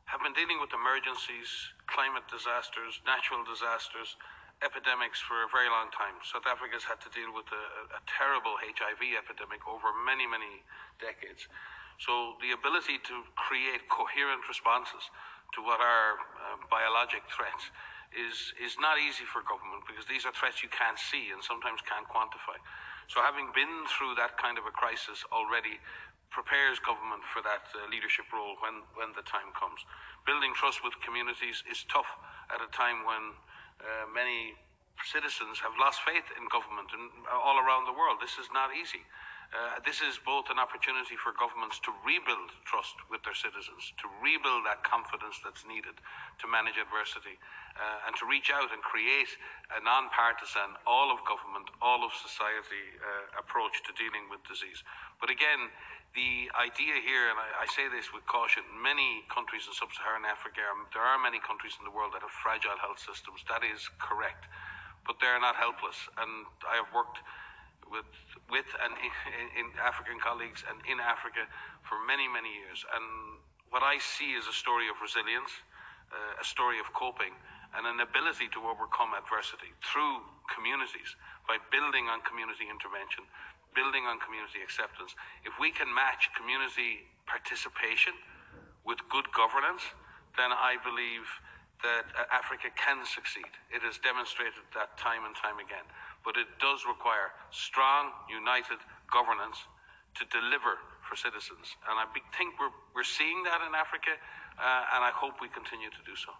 have 0.05 0.23
been 0.23 0.37
dealing 0.37 0.61
with 0.63 0.71
emergencies, 0.71 1.49
climate 1.91 2.23
disasters, 2.31 3.03
natural 3.03 3.43
disasters, 3.43 4.15
epidemics 4.61 5.17
for 5.17 5.41
a 5.41 5.49
very 5.49 5.69
long 5.69 5.89
time. 5.89 6.17
South 6.21 6.45
Africa's 6.45 6.85
had 6.85 7.01
to 7.01 7.09
deal 7.09 7.33
with 7.33 7.49
a, 7.49 7.65
a, 7.97 8.01
terrible 8.05 8.57
HIV 8.61 9.01
epidemic 9.17 9.65
over 9.65 9.89
many, 10.05 10.29
many 10.29 10.61
decades. 11.01 11.49
So 11.97 12.37
the 12.41 12.53
ability 12.53 13.01
to 13.09 13.15
create 13.37 13.89
coherent 13.89 14.45
responses 14.45 15.09
to 15.57 15.59
what 15.65 15.81
are 15.81 16.21
uh, 16.37 16.61
biologic 16.69 17.25
threats 17.33 17.73
is, 18.13 18.53
is 18.61 18.77
not 18.77 19.01
easy 19.01 19.25
for 19.25 19.41
government 19.45 19.85
because 19.89 20.05
these 20.05 20.29
are 20.29 20.33
threats 20.33 20.61
you 20.61 20.69
can't 20.69 20.97
see 20.97 21.33
and 21.33 21.41
sometimes 21.41 21.81
can't 21.85 22.05
quantify. 22.05 22.57
So 23.09 23.19
having 23.19 23.51
been 23.51 23.85
through 23.91 24.15
that 24.21 24.37
kind 24.37 24.55
of 24.61 24.69
a 24.69 24.73
crisis 24.73 25.25
already 25.33 25.81
prepares 26.31 26.79
government 26.79 27.21
for 27.27 27.43
that 27.43 27.67
uh, 27.75 27.83
leadership 27.91 28.31
role 28.31 28.55
when, 28.63 28.87
when 28.95 29.11
the 29.19 29.25
time 29.27 29.51
comes. 29.51 29.83
Building 30.23 30.55
trust 30.55 30.79
with 30.79 30.95
communities 31.03 31.59
is 31.67 31.83
tough 31.91 32.07
at 32.47 32.63
a 32.63 32.71
time 32.71 33.03
when 33.03 33.35
uh, 33.81 34.05
many 34.13 34.55
citizens 35.05 35.57
have 35.59 35.73
lost 35.81 36.05
faith 36.05 36.25
in 36.37 36.45
government 36.53 36.93
and 36.93 37.09
all 37.29 37.57
around 37.57 37.89
the 37.89 37.95
world. 37.95 38.21
This 38.21 38.37
is 38.37 38.49
not 38.53 38.69
easy. 38.77 39.01
Uh, 39.51 39.83
this 39.83 39.99
is 39.99 40.15
both 40.23 40.47
an 40.47 40.55
opportunity 40.55 41.19
for 41.19 41.35
governments 41.35 41.75
to 41.83 41.91
rebuild 42.07 42.55
trust 42.63 42.95
with 43.11 43.19
their 43.27 43.35
citizens, 43.35 43.91
to 43.99 44.07
rebuild 44.23 44.63
that 44.63 44.79
confidence 44.87 45.43
that's 45.43 45.67
needed 45.67 45.99
to 46.39 46.47
manage 46.47 46.79
adversity, 46.79 47.35
uh, 47.75 48.07
and 48.07 48.15
to 48.15 48.23
reach 48.23 48.47
out 48.47 48.71
and 48.71 48.79
create 48.79 49.27
a 49.75 49.83
non-partisan, 49.83 50.79
all 50.87 51.11
of 51.11 51.19
government, 51.27 51.67
all 51.83 51.99
of 51.99 52.15
society 52.15 52.95
uh, 53.03 53.43
approach 53.43 53.83
to 53.83 53.91
dealing 53.99 54.23
with 54.31 54.39
disease. 54.47 54.87
But 55.19 55.27
again, 55.27 55.67
the 56.11 56.51
idea 56.59 56.99
here, 56.99 57.31
and 57.31 57.39
I, 57.39 57.63
I, 57.63 57.67
say 57.71 57.87
this 57.87 58.11
with 58.11 58.27
caution, 58.27 58.67
many 58.75 59.23
countries 59.31 59.63
in 59.63 59.71
sub-Saharan 59.71 60.27
Africa, 60.27 60.59
um, 60.67 60.83
there 60.91 61.03
are 61.03 61.15
many 61.15 61.39
countries 61.39 61.79
in 61.79 61.87
the 61.87 61.93
world 61.93 62.11
that 62.11 62.19
have 62.19 62.35
fragile 62.43 62.75
health 62.83 62.99
systems. 62.99 63.47
That 63.47 63.63
is 63.63 63.87
correct, 63.95 64.51
but 65.07 65.23
they're 65.23 65.39
not 65.39 65.55
helpless. 65.55 65.95
And 66.19 66.43
I 66.67 66.83
have 66.83 66.91
worked 66.91 67.23
with 67.87 68.07
with 68.47 68.67
and 68.83 68.95
in, 68.99 69.47
in 69.59 69.67
African 69.79 70.19
colleagues 70.19 70.63
and 70.67 70.79
in 70.87 70.99
Africa 70.99 71.47
for 71.83 71.99
many 72.03 72.27
many 72.27 72.51
years. 72.51 72.83
And 72.91 73.39
what 73.71 73.83
I 73.83 73.99
see 73.99 74.35
is 74.35 74.47
a 74.47 74.55
story 74.55 74.91
of 74.91 74.99
resilience, 74.99 75.51
uh, 76.11 76.43
a 76.43 76.47
story 76.47 76.79
of 76.79 76.91
coping, 76.91 77.31
and 77.75 77.87
an 77.87 78.03
ability 78.03 78.51
to 78.51 78.59
overcome 78.67 79.15
adversity 79.15 79.71
through 79.79 80.23
communities 80.51 81.15
by 81.47 81.55
building 81.71 82.11
on 82.11 82.19
community 82.27 82.67
intervention, 82.67 83.23
building 83.73 84.05
on 84.05 84.19
community 84.19 84.59
acceptance. 84.63 85.15
If 85.43 85.55
we 85.59 85.71
can 85.71 85.87
match 85.91 86.29
community 86.35 87.07
participation 87.25 88.13
with 88.83 88.99
good 89.09 89.29
governance, 89.31 89.83
then 90.35 90.51
I 90.51 90.79
believe 90.83 91.27
that 91.81 92.05
uh, 92.13 92.29
Africa 92.29 92.69
can 92.77 93.01
succeed. 93.05 93.49
It 93.73 93.81
has 93.81 93.97
demonstrated 93.97 94.61
that 94.77 94.97
time 95.01 95.25
and 95.25 95.33
time 95.33 95.57
again 95.57 95.85
but 96.23 96.37
it 96.37 96.47
does 96.59 96.85
require 96.85 97.33
strong, 97.49 98.13
united 98.29 98.77
governance 99.09 99.57
to 100.15 100.23
deliver 100.29 100.77
for 101.01 101.15
citizens. 101.15 101.73
And 101.89 101.97
I 101.97 102.05
think 102.37 102.59
we're, 102.59 102.73
we're 102.93 103.07
seeing 103.07 103.43
that 103.43 103.61
in 103.65 103.73
Africa, 103.73 104.13
uh, 104.59 104.95
and 104.97 105.01
I 105.03 105.11
hope 105.13 105.41
we 105.41 105.49
continue 105.49 105.89
to 105.89 106.01
do 106.05 106.15
so. 106.15 106.31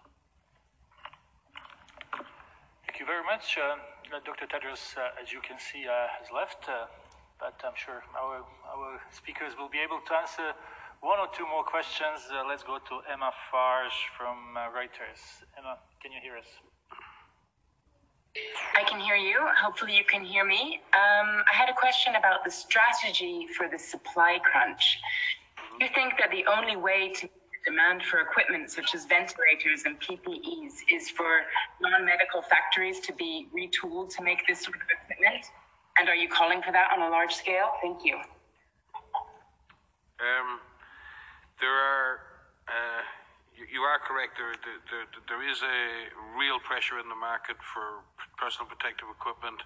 Thank 2.86 3.00
you 3.00 3.06
very 3.06 3.24
much. 3.24 3.58
Uh, 3.58 3.80
Dr. 4.12 4.46
Tedros, 4.46 4.98
uh, 4.98 5.22
as 5.22 5.32
you 5.32 5.42
can 5.42 5.58
see, 5.58 5.88
uh, 5.88 6.12
has 6.20 6.28
left, 6.30 6.68
uh, 6.70 6.86
but 7.42 7.58
I'm 7.66 7.74
sure 7.74 8.06
our, 8.14 8.46
our 8.70 9.02
speakers 9.10 9.58
will 9.58 9.70
be 9.70 9.82
able 9.82 10.00
to 10.06 10.14
answer 10.14 10.54
one 11.02 11.18
or 11.18 11.26
two 11.34 11.50
more 11.50 11.66
questions. 11.66 12.22
Uh, 12.30 12.46
let's 12.48 12.62
go 12.62 12.78
to 12.78 12.96
Emma 13.12 13.34
Farge 13.50 13.98
from 14.16 14.54
Reuters. 14.70 15.42
Emma, 15.58 15.82
can 16.02 16.14
you 16.14 16.22
hear 16.22 16.38
us? 16.38 16.46
I 18.78 18.84
can 18.88 19.02
hear 19.02 19.16
you. 19.16 19.36
Hopefully, 19.60 19.98
you 19.98 20.06
can 20.06 20.24
hear 20.24 20.46
me. 20.46 20.80
Um, 20.94 21.42
I 21.50 21.54
had 21.54 21.68
a 21.68 21.74
question 21.74 22.16
about 22.16 22.46
the 22.46 22.52
strategy 22.52 23.48
for 23.58 23.68
the 23.68 23.80
supply 23.80 24.38
crunch. 24.40 25.00
Do 25.80 25.86
you 25.86 25.92
think 25.94 26.14
that 26.20 26.30
the 26.30 26.46
only 26.46 26.78
way 26.78 27.12
to 27.16 27.30
demand 27.66 28.04
for 28.04 28.20
equipment 28.20 28.70
such 28.70 28.96
as 28.96 29.06
ventilators 29.06 29.84
and 29.86 30.00
PPEs 30.00 30.74
is 30.94 31.10
for 31.10 31.42
non 31.82 32.06
medical 32.06 32.42
factories 32.44 33.00
to 33.02 33.14
be 33.14 33.48
retooled 33.54 34.16
to 34.16 34.24
make 34.24 34.46
this 34.48 34.62
sort 34.62 34.78
of 34.78 34.88
equipment? 34.88 35.46
And 35.98 36.10
are 36.10 36.16
you 36.16 36.30
calling 36.30 36.62
for 36.62 36.72
that 36.72 36.92
on 36.96 37.02
a 37.02 37.10
large 37.10 37.34
scale? 37.34 37.72
Thank 37.82 38.06
you. 38.06 38.16
Um, 40.20 40.60
there 41.60 41.74
are. 41.74 42.20
Uh 42.68 43.04
you 43.70 43.86
are 43.86 44.02
correct. 44.02 44.42
There, 44.42 44.58
there, 44.90 45.06
there 45.30 45.44
is 45.46 45.62
a 45.62 46.10
real 46.34 46.58
pressure 46.58 46.98
in 46.98 47.06
the 47.12 47.20
market 47.20 47.60
for 47.62 48.02
personal 48.40 48.66
protective 48.66 49.06
equipment, 49.12 49.62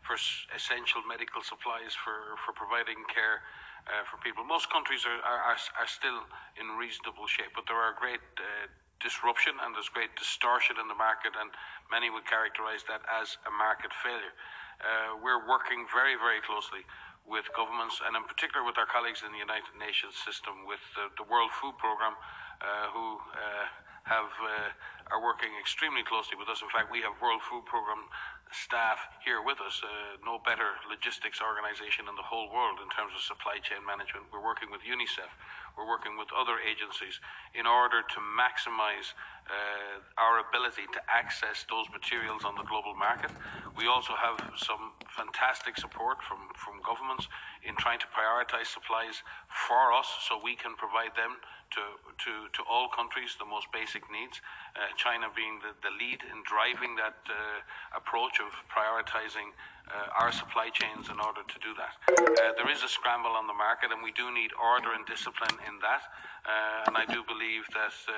for 0.00 0.16
essential 0.54 1.04
medical 1.04 1.44
supplies, 1.44 1.92
for, 1.92 2.40
for 2.44 2.56
providing 2.56 3.04
care 3.12 3.44
uh, 3.88 4.04
for 4.08 4.16
people. 4.24 4.44
Most 4.48 4.72
countries 4.72 5.04
are, 5.04 5.20
are, 5.20 5.58
are 5.60 5.90
still 5.90 6.24
in 6.56 6.72
reasonable 6.80 7.28
shape, 7.28 7.52
but 7.52 7.68
there 7.68 7.80
are 7.80 7.92
great 7.92 8.24
uh, 8.40 8.68
disruption 9.02 9.52
and 9.60 9.76
there's 9.76 9.92
great 9.92 10.12
distortion 10.16 10.80
in 10.80 10.88
the 10.88 10.96
market, 10.96 11.36
and 11.36 11.52
many 11.92 12.08
would 12.08 12.24
characterize 12.24 12.80
that 12.88 13.04
as 13.12 13.36
a 13.44 13.52
market 13.52 13.92
failure. 14.00 14.32
Uh, 14.80 15.20
we're 15.22 15.42
working 15.46 15.86
very, 15.92 16.16
very 16.18 16.40
closely 16.42 16.82
with 17.24 17.48
governments, 17.56 18.00
and 18.04 18.12
in 18.16 18.24
particular 18.28 18.60
with 18.66 18.76
our 18.76 18.88
colleagues 18.88 19.24
in 19.24 19.32
the 19.32 19.40
United 19.40 19.72
Nations 19.80 20.12
system, 20.20 20.68
with 20.68 20.82
the, 20.92 21.08
the 21.16 21.24
World 21.24 21.48
Food 21.56 21.76
Programme, 21.80 22.16
uh, 22.60 22.92
who 22.92 23.16
uh, 23.32 23.64
have 24.04 24.28
uh, 24.44 25.12
are 25.12 25.20
working 25.24 25.48
extremely 25.56 26.04
closely 26.04 26.36
with 26.36 26.48
us. 26.52 26.60
In 26.60 26.68
fact, 26.68 26.92
we 26.92 27.00
have 27.00 27.16
World 27.20 27.40
Food 27.48 27.64
Programme 27.64 28.08
staff 28.52 29.00
here 29.24 29.40
with 29.40 29.56
us. 29.64 29.80
Uh, 29.80 30.20
no 30.20 30.36
better 30.44 30.76
logistics 30.86 31.40
organization 31.40 32.06
in 32.06 32.14
the 32.14 32.24
whole 32.24 32.52
world 32.52 32.78
in 32.84 32.88
terms 32.92 33.16
of 33.16 33.24
supply 33.24 33.56
chain 33.64 33.80
management. 33.82 34.28
We're 34.28 34.44
working 34.44 34.68
with 34.68 34.84
UNICEF. 34.84 35.32
We're 35.74 35.90
working 35.90 36.14
with 36.14 36.30
other 36.30 36.62
agencies 36.62 37.18
in 37.54 37.66
order 37.66 38.02
to 38.02 38.18
maximize 38.22 39.10
uh, 39.50 40.00
our 40.16 40.40
ability 40.40 40.86
to 40.94 41.00
access 41.10 41.66
those 41.68 41.84
materials 41.92 42.46
on 42.46 42.56
the 42.56 42.64
global 42.64 42.94
market. 42.94 43.34
We 43.76 43.90
also 43.90 44.14
have 44.14 44.38
some 44.56 44.94
fantastic 45.10 45.76
support 45.76 46.22
from, 46.22 46.54
from 46.54 46.80
governments 46.80 47.26
in 47.66 47.74
trying 47.76 47.98
to 48.00 48.08
prioritize 48.14 48.70
supplies 48.70 49.20
for 49.50 49.92
us 49.92 50.08
so 50.24 50.38
we 50.38 50.54
can 50.54 50.78
provide 50.78 51.12
them 51.18 51.36
to, 51.74 51.82
to, 52.22 52.32
to 52.54 52.60
all 52.70 52.86
countries 52.88 53.34
the 53.36 53.44
most 53.44 53.66
basic 53.74 54.06
needs. 54.08 54.38
Uh, 54.78 54.94
China 54.94 55.26
being 55.34 55.58
the, 55.58 55.74
the 55.82 55.92
lead 55.98 56.22
in 56.22 56.40
driving 56.46 56.94
that 56.96 57.18
uh, 57.26 57.60
approach 57.98 58.38
of 58.38 58.54
prioritizing 58.70 59.50
uh, 59.90 60.20
our 60.20 60.32
supply 60.32 60.70
chains 60.72 61.12
in 61.12 61.20
order 61.20 61.44
to 61.44 61.56
do 61.60 61.76
that. 61.76 61.94
Uh, 62.08 62.56
there 62.56 62.70
is 62.70 62.82
a 62.82 62.88
scramble 62.88 63.36
on 63.36 63.46
the 63.46 63.56
market, 63.56 63.92
and 63.92 64.00
we 64.02 64.12
do 64.12 64.32
need 64.32 64.50
order 64.56 64.96
and 64.96 65.04
discipline 65.04 65.54
in 65.68 65.76
that. 65.84 66.08
Uh, 66.44 66.88
and 66.88 66.96
I 66.96 67.04
do 67.04 67.24
believe 67.24 67.64
that 67.72 67.96
uh, 68.08 68.12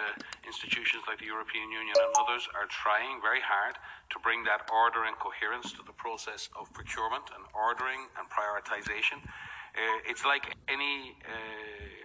institutions 0.46 1.02
like 1.07 1.18
the 1.18 1.31
European 1.31 1.70
Union 1.70 1.94
and 1.94 2.11
others 2.18 2.46
are 2.55 2.66
trying 2.70 3.18
very 3.22 3.42
hard 3.42 3.79
to 4.11 4.16
bring 4.22 4.42
that 4.46 4.66
order 4.70 5.07
and 5.07 5.14
coherence 5.18 5.74
to 5.74 5.83
the 5.83 5.94
process 5.94 6.48
of 6.59 6.70
procurement 6.72 7.31
and 7.35 7.42
ordering 7.55 8.07
and 8.18 8.26
prioritization. 8.31 9.22
Uh, 9.76 10.11
it's 10.11 10.24
like 10.24 10.57
any 10.68 11.14
uh, 11.26 11.35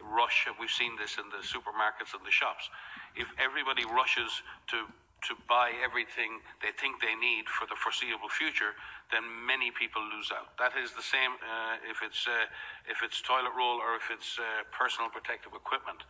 rush, 0.03 0.45
we've 0.59 0.73
seen 0.73 0.97
this 0.99 1.17
in 1.17 1.25
the 1.31 1.39
supermarkets 1.39 2.11
and 2.13 2.25
the 2.25 2.33
shops. 2.33 2.69
If 3.15 3.27
everybody 3.39 3.85
rushes 3.85 4.43
to 4.75 4.85
to 5.27 5.37
buy 5.45 5.69
everything 5.85 6.41
they 6.61 6.73
think 6.73 6.97
they 7.01 7.13
need 7.13 7.45
for 7.45 7.69
the 7.69 7.77
foreseeable 7.77 8.29
future, 8.29 8.73
then 9.13 9.21
many 9.45 9.69
people 9.69 10.01
lose 10.01 10.33
out. 10.33 10.57
That 10.57 10.73
is 10.73 10.93
the 10.97 11.05
same 11.05 11.37
uh, 11.41 11.77
if 11.85 12.01
it's 12.01 12.25
uh, 12.25 12.49
if 12.89 13.05
it's 13.05 13.21
toilet 13.21 13.53
roll 13.53 13.77
or 13.77 13.93
if 13.97 14.09
it's 14.09 14.39
uh, 14.41 14.65
personal 14.73 15.13
protective 15.13 15.53
equipment. 15.53 16.01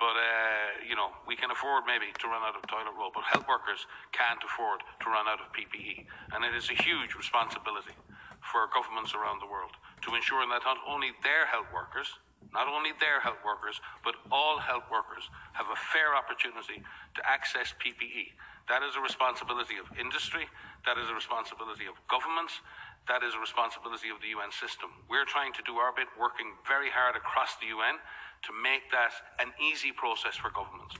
But 0.00 0.16
uh, 0.16 0.80
you 0.82 0.96
know, 0.96 1.12
we 1.28 1.36
can 1.36 1.52
afford 1.52 1.84
maybe 1.84 2.08
to 2.08 2.26
run 2.26 2.40
out 2.40 2.56
of 2.56 2.64
toilet 2.66 2.96
roll, 2.96 3.12
but 3.12 3.28
health 3.28 3.46
workers 3.46 3.84
can't 4.16 4.40
afford 4.40 4.80
to 4.80 5.06
run 5.12 5.28
out 5.28 5.38
of 5.44 5.52
PPE, 5.52 6.08
and 6.32 6.42
it 6.42 6.56
is 6.56 6.72
a 6.72 6.76
huge 6.80 7.14
responsibility 7.14 7.94
for 8.40 8.68
governments 8.72 9.12
around 9.14 9.40
the 9.40 9.48
world 9.48 9.76
to 10.04 10.16
ensure 10.16 10.44
that 10.44 10.62
not 10.64 10.80
only 10.88 11.12
their 11.22 11.46
health 11.46 11.68
workers 11.72 12.08
not 12.52 12.68
only 12.68 12.90
their 13.00 13.20
health 13.20 13.40
workers, 13.44 13.80
but 14.04 14.14
all 14.30 14.58
health 14.58 14.84
workers 14.90 15.26
have 15.54 15.66
a 15.72 15.78
fair 15.90 16.14
opportunity 16.14 16.82
to 17.14 17.20
access 17.24 17.74
PPE. 17.82 18.36
That 18.68 18.80
is 18.80 18.96
a 18.96 19.02
responsibility 19.04 19.76
of 19.76 19.84
industry, 20.00 20.48
that 20.88 20.96
is 20.96 21.12
a 21.12 21.16
responsibility 21.16 21.84
of 21.84 22.00
governments, 22.08 22.64
that 23.04 23.20
is 23.20 23.36
a 23.36 23.40
responsibility 23.40 24.08
of 24.08 24.24
the 24.24 24.32
UN 24.32 24.48
system. 24.48 24.88
We're 25.04 25.28
trying 25.28 25.52
to 25.60 25.62
do 25.68 25.76
our 25.76 25.92
bit, 25.92 26.08
working 26.16 26.56
very 26.64 26.88
hard 26.88 27.12
across 27.12 27.60
the 27.60 27.68
UN 27.68 28.00
to 28.48 28.50
make 28.56 28.88
that 28.88 29.12
an 29.36 29.52
easy 29.60 29.92
process 29.92 30.36
for 30.40 30.48
governments. 30.48 30.96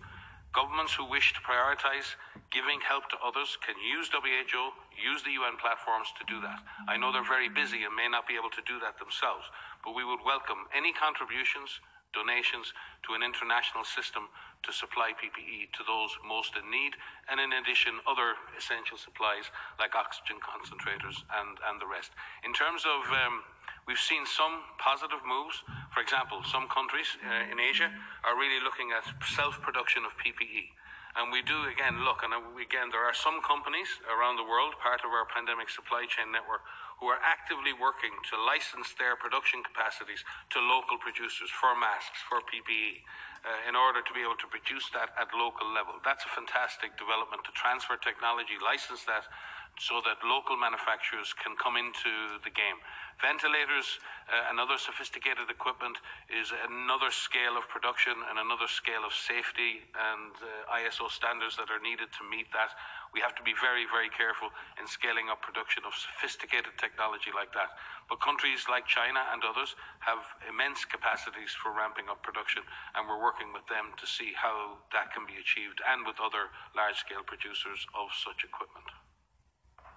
Governments 0.53 0.95
who 0.95 1.09
wish 1.09 1.33
to 1.35 1.41
prioritize 1.43 2.15
giving 2.55 2.79
help 2.85 3.11
to 3.11 3.19
others 3.25 3.59
can 3.65 3.75
use 3.81 4.07
WHO, 4.13 4.71
use 4.95 5.25
the 5.25 5.35
UN 5.41 5.59
platforms 5.59 6.13
to 6.21 6.23
do 6.31 6.39
that. 6.45 6.63
I 6.87 7.01
know 7.01 7.11
they're 7.11 7.27
very 7.27 7.49
busy 7.49 7.83
and 7.83 7.97
may 7.97 8.07
not 8.07 8.29
be 8.29 8.39
able 8.39 8.53
to 8.55 8.63
do 8.63 8.79
that 8.85 9.01
themselves, 9.01 9.49
but 9.83 9.97
we 9.97 10.07
would 10.07 10.23
welcome 10.23 10.71
any 10.71 10.95
contributions, 10.95 11.83
donations 12.15 12.73
to 13.05 13.13
an 13.13 13.23
international 13.23 13.85
system 13.85 14.31
to 14.65 14.73
supply 14.73 15.13
PPE 15.13 15.75
to 15.77 15.83
those 15.85 16.15
most 16.25 16.57
in 16.57 16.65
need, 16.71 16.97
and 17.29 17.37
in 17.37 17.53
addition, 17.53 18.01
other 18.09 18.39
essential 18.57 18.97
supplies 18.97 19.53
like 19.77 19.93
oxygen 19.93 20.41
concentrators 20.41 21.21
and, 21.37 21.61
and 21.69 21.77
the 21.83 21.89
rest. 21.91 22.17
In 22.47 22.55
terms 22.57 22.87
of, 22.89 23.05
um, 23.13 23.45
we've 23.85 24.01
seen 24.01 24.25
some 24.25 24.65
positive 24.81 25.21
moves. 25.27 25.61
For 25.93 26.01
example, 26.01 26.41
some 26.49 26.65
countries 26.73 27.11
uh, 27.21 27.53
in 27.53 27.61
Asia 27.61 27.93
are 28.25 28.39
really 28.41 28.63
looking 28.65 28.95
at 28.97 29.05
self 29.29 29.61
production 29.61 30.09
of 30.09 30.17
PPE. 30.17 30.73
And 31.15 31.31
we 31.31 31.47
do 31.47 31.55
again 31.71 32.03
look, 32.03 32.27
and 32.27 32.35
again, 32.59 32.91
there 32.91 33.07
are 33.07 33.15
some 33.15 33.39
companies 33.47 33.87
around 34.11 34.35
the 34.35 34.43
world, 34.43 34.75
part 34.83 35.07
of 35.07 35.15
our 35.15 35.23
pandemic 35.31 35.71
supply 35.71 36.11
chain 36.11 36.35
network, 36.35 36.67
who 36.99 37.07
are 37.07 37.23
actively 37.23 37.71
working 37.71 38.11
to 38.31 38.35
license 38.35 38.95
their 38.99 39.15
production 39.15 39.63
capacities 39.63 40.27
to 40.51 40.59
local 40.59 40.99
producers 40.99 41.55
for 41.55 41.75
masks, 41.79 42.19
for 42.27 42.43
PPE 42.43 43.07
uh, 43.47 43.69
in 43.69 43.79
order 43.79 44.03
to 44.03 44.13
be 44.17 44.27
able 44.27 44.39
to 44.43 44.51
produce 44.51 44.91
that 44.91 45.15
at 45.15 45.31
local 45.37 45.71
level. 45.71 46.03
That's 46.03 46.27
a 46.27 46.33
fantastic 46.35 46.99
development 46.99 47.47
to 47.47 47.53
transfer 47.55 47.95
technology, 47.95 48.59
license 48.59 49.07
that 49.07 49.29
so 49.79 49.99
that 50.07 50.23
local 50.23 50.57
manufacturers 50.57 51.35
can 51.35 51.59
come 51.59 51.75
into 51.77 52.39
the 52.47 52.51
game. 52.51 52.79
Ventilators 53.23 54.03
uh, 54.27 54.51
and 54.51 54.59
other 54.59 54.79
sophisticated 54.79 55.47
equipment 55.47 55.99
is 56.31 56.51
another 56.67 57.11
scale 57.15 57.55
of 57.55 57.67
production 57.71 58.15
and 58.31 58.43
another 58.43 58.67
scale 58.67 59.07
of 59.07 59.15
safety 59.15 59.87
and 59.95 60.35
uh, 60.43 60.79
ISO 60.83 61.07
standards 61.07 61.55
that 61.55 61.71
are 61.71 61.79
needed 61.79 62.11
to 62.19 62.23
meet 62.27 62.51
that. 62.51 62.75
We 63.15 63.23
have 63.23 63.35
to 63.39 63.45
be 63.47 63.55
very, 63.55 63.87
very 63.87 64.11
careful 64.11 64.51
in 64.79 64.91
scaling 64.91 65.31
up 65.31 65.43
production 65.47 65.87
of 65.87 65.95
sophisticated 65.95 66.75
technology 66.79 67.31
like 67.31 67.55
that. 67.55 67.79
But 68.11 68.19
countries 68.19 68.67
like 68.67 68.91
China 68.91 69.23
and 69.31 69.47
others 69.47 69.79
have 70.03 70.27
immense 70.51 70.83
capacities 70.83 71.55
for 71.55 71.71
ramping 71.71 72.11
up 72.11 72.27
production, 72.27 72.67
and 72.99 73.07
we're 73.07 73.23
working 73.23 73.55
with 73.55 73.67
them 73.71 73.95
to 73.95 74.07
see 74.07 74.35
how 74.35 74.83
that 74.91 75.15
can 75.15 75.23
be 75.31 75.39
achieved 75.39 75.79
and 75.87 76.03
with 76.03 76.19
other 76.19 76.51
large 76.75 76.99
scale 76.99 77.23
producers 77.23 77.87
of 77.95 78.11
such 78.11 78.43
equipment. 78.43 78.91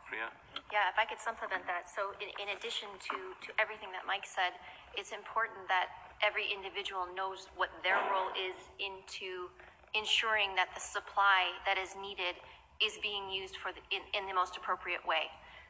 Priya? 0.08 0.32
Yeah, 0.72 0.88
if 0.88 0.98
I 0.98 1.04
could 1.04 1.20
supplement 1.20 1.68
that. 1.68 1.92
So, 1.92 2.16
in, 2.24 2.32
in 2.40 2.56
addition 2.56 2.88
to, 3.12 3.18
to 3.44 3.50
everything 3.60 3.92
that 3.92 4.08
Mike 4.08 4.24
said, 4.24 4.56
it's 4.96 5.12
important 5.12 5.68
that 5.68 5.92
every 6.24 6.48
individual 6.50 7.06
knows 7.12 7.52
what 7.60 7.70
their 7.84 8.00
role 8.10 8.32
is 8.34 8.58
into 8.80 9.52
ensuring 9.96 10.56
that 10.56 10.72
the 10.74 10.84
supply 10.84 11.52
that 11.68 11.78
is 11.78 11.96
needed 12.00 12.40
is 12.80 13.00
being 13.02 13.30
used 13.30 13.58
for 13.58 13.72
the, 13.76 13.82
in, 13.92 14.04
in 14.14 14.28
the 14.28 14.36
most 14.36 14.58
appropriate 14.58 15.04
way. 15.08 15.28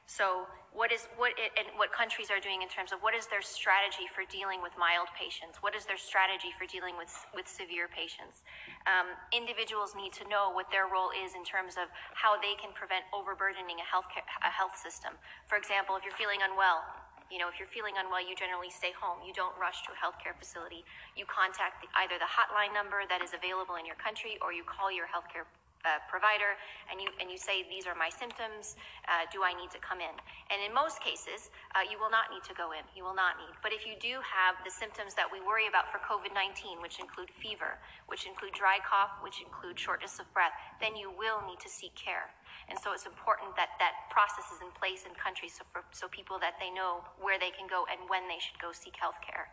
So 0.08 0.48
what 0.72 0.96
is 0.96 1.12
what 1.20 1.36
it, 1.36 1.52
and 1.60 1.68
what 1.76 1.92
countries 1.92 2.32
are 2.32 2.40
doing 2.40 2.64
in 2.64 2.72
terms 2.72 2.96
of 2.96 3.04
what 3.04 3.12
is 3.12 3.28
their 3.28 3.44
strategy 3.44 4.08
for 4.08 4.24
dealing 4.32 4.64
with 4.64 4.72
mild 4.80 5.12
patients? 5.20 5.60
What 5.60 5.76
is 5.76 5.84
their 5.84 6.00
strategy 6.00 6.56
for 6.56 6.64
dealing 6.64 6.96
with 6.96 7.12
with 7.36 7.44
severe 7.44 7.92
patients? 7.92 8.48
Um, 8.88 9.12
individuals 9.36 10.00
need 10.00 10.16
to 10.16 10.24
know 10.32 10.56
what 10.56 10.72
their 10.72 10.88
role 10.88 11.12
is 11.12 11.36
in 11.36 11.44
terms 11.44 11.76
of 11.76 11.92
how 12.16 12.40
they 12.40 12.56
can 12.56 12.72
prevent 12.72 13.04
overburdening 13.12 13.84
a 13.84 13.88
health 13.88 14.08
a 14.16 14.52
health 14.52 14.80
system. 14.80 15.12
For 15.52 15.60
example, 15.60 16.00
if 16.00 16.08
you're 16.08 16.16
feeling 16.16 16.40
unwell, 16.40 16.88
you 17.28 17.36
know, 17.36 17.52
if 17.52 17.60
you're 17.60 17.68
feeling 17.68 18.00
unwell, 18.00 18.24
you 18.24 18.32
generally 18.40 18.72
stay 18.72 18.96
home. 18.96 19.20
You 19.28 19.36
don't 19.36 19.52
rush 19.60 19.84
to 19.84 19.92
a 19.92 20.00
healthcare 20.00 20.32
facility. 20.40 20.88
You 21.20 21.28
contact 21.28 21.84
the, 21.84 21.92
either 22.00 22.16
the 22.16 22.32
hotline 22.32 22.72
number 22.72 23.04
that 23.12 23.20
is 23.20 23.36
available 23.36 23.76
in 23.76 23.84
your 23.84 24.00
country 24.00 24.40
or 24.40 24.56
you 24.56 24.64
call 24.64 24.88
your 24.88 25.12
healthcare 25.12 25.44
uh, 25.86 26.02
provider 26.10 26.58
and 26.90 26.98
you 27.02 27.10
and 27.22 27.30
you 27.30 27.38
say 27.38 27.66
these 27.70 27.86
are 27.86 27.94
my 27.94 28.10
symptoms 28.10 28.78
uh, 29.06 29.28
do 29.30 29.44
i 29.46 29.54
need 29.54 29.70
to 29.70 29.82
come 29.82 30.02
in? 30.02 30.16
And 30.50 30.60
in 30.64 30.74
most 30.74 31.04
cases 31.04 31.50
uh, 31.76 31.86
you 31.86 32.00
will 32.02 32.10
not 32.10 32.34
need 32.34 32.44
to 32.50 32.56
go 32.58 32.74
in. 32.74 32.84
You 32.98 33.04
will 33.06 33.18
not 33.18 33.38
need. 33.38 33.54
But 33.62 33.74
if 33.74 33.86
you 33.86 33.94
do 34.00 34.20
have 34.24 34.58
the 34.66 34.74
symptoms 34.74 35.14
that 35.14 35.28
we 35.30 35.44
worry 35.44 35.70
about 35.70 35.92
for 35.94 36.00
covid-19 36.02 36.82
which 36.82 36.98
include 36.98 37.30
fever 37.38 37.78
which 38.10 38.26
include 38.26 38.54
dry 38.58 38.82
cough 38.82 39.20
which 39.22 39.42
include 39.44 39.78
shortness 39.78 40.18
of 40.18 40.26
breath 40.34 40.56
then 40.82 40.96
you 40.96 41.14
will 41.14 41.42
need 41.46 41.60
to 41.62 41.70
seek 41.70 41.94
care. 41.94 42.34
And 42.68 42.76
so 42.76 42.92
it's 42.92 43.08
important 43.08 43.56
that 43.56 43.80
that 43.80 44.12
process 44.12 44.52
is 44.52 44.60
in 44.60 44.72
place 44.76 45.08
in 45.08 45.16
countries 45.16 45.56
so, 45.56 45.64
for, 45.72 45.88
so 45.96 46.12
people 46.12 46.36
that 46.44 46.60
they 46.60 46.68
know 46.74 47.06
where 47.22 47.40
they 47.40 47.54
can 47.54 47.70
go 47.70 47.88
and 47.88 48.02
when 48.12 48.28
they 48.28 48.42
should 48.42 48.60
go 48.60 48.76
seek 48.76 48.98
health 49.00 49.20
care 49.24 49.48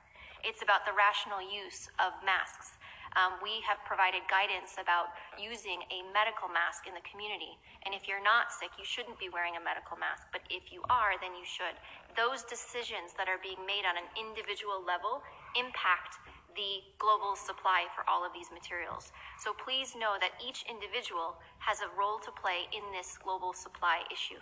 it's 0.44 0.62
about 0.62 0.84
the 0.84 0.92
rational 0.92 1.40
use 1.40 1.88
of 1.98 2.12
masks 2.22 2.76
um, 3.14 3.38
we 3.38 3.62
have 3.62 3.78
provided 3.86 4.26
guidance 4.26 4.74
about 4.74 5.14
using 5.38 5.86
a 5.90 6.02
medical 6.10 6.50
mask 6.50 6.90
in 6.90 6.94
the 6.98 7.04
community. 7.06 7.54
And 7.86 7.94
if 7.94 8.10
you're 8.10 8.22
not 8.22 8.50
sick, 8.50 8.74
you 8.74 8.82
shouldn't 8.82 9.22
be 9.22 9.30
wearing 9.30 9.54
a 9.54 9.62
medical 9.62 9.94
mask. 9.94 10.26
But 10.34 10.42
if 10.50 10.74
you 10.74 10.82
are, 10.90 11.14
then 11.22 11.34
you 11.38 11.46
should. 11.46 11.78
Those 12.18 12.42
decisions 12.42 13.14
that 13.14 13.30
are 13.30 13.38
being 13.38 13.62
made 13.62 13.86
on 13.86 13.94
an 13.94 14.10
individual 14.18 14.82
level 14.82 15.22
impact 15.54 16.18
the 16.58 16.82
global 16.98 17.34
supply 17.34 17.86
for 17.94 18.06
all 18.06 18.22
of 18.22 18.34
these 18.34 18.50
materials. 18.50 19.10
So 19.42 19.54
please 19.54 19.94
know 19.94 20.18
that 20.22 20.38
each 20.38 20.66
individual 20.70 21.38
has 21.58 21.82
a 21.82 21.90
role 21.98 22.22
to 22.22 22.30
play 22.30 22.70
in 22.70 22.82
this 22.94 23.18
global 23.18 23.54
supply 23.54 24.06
issue. 24.10 24.38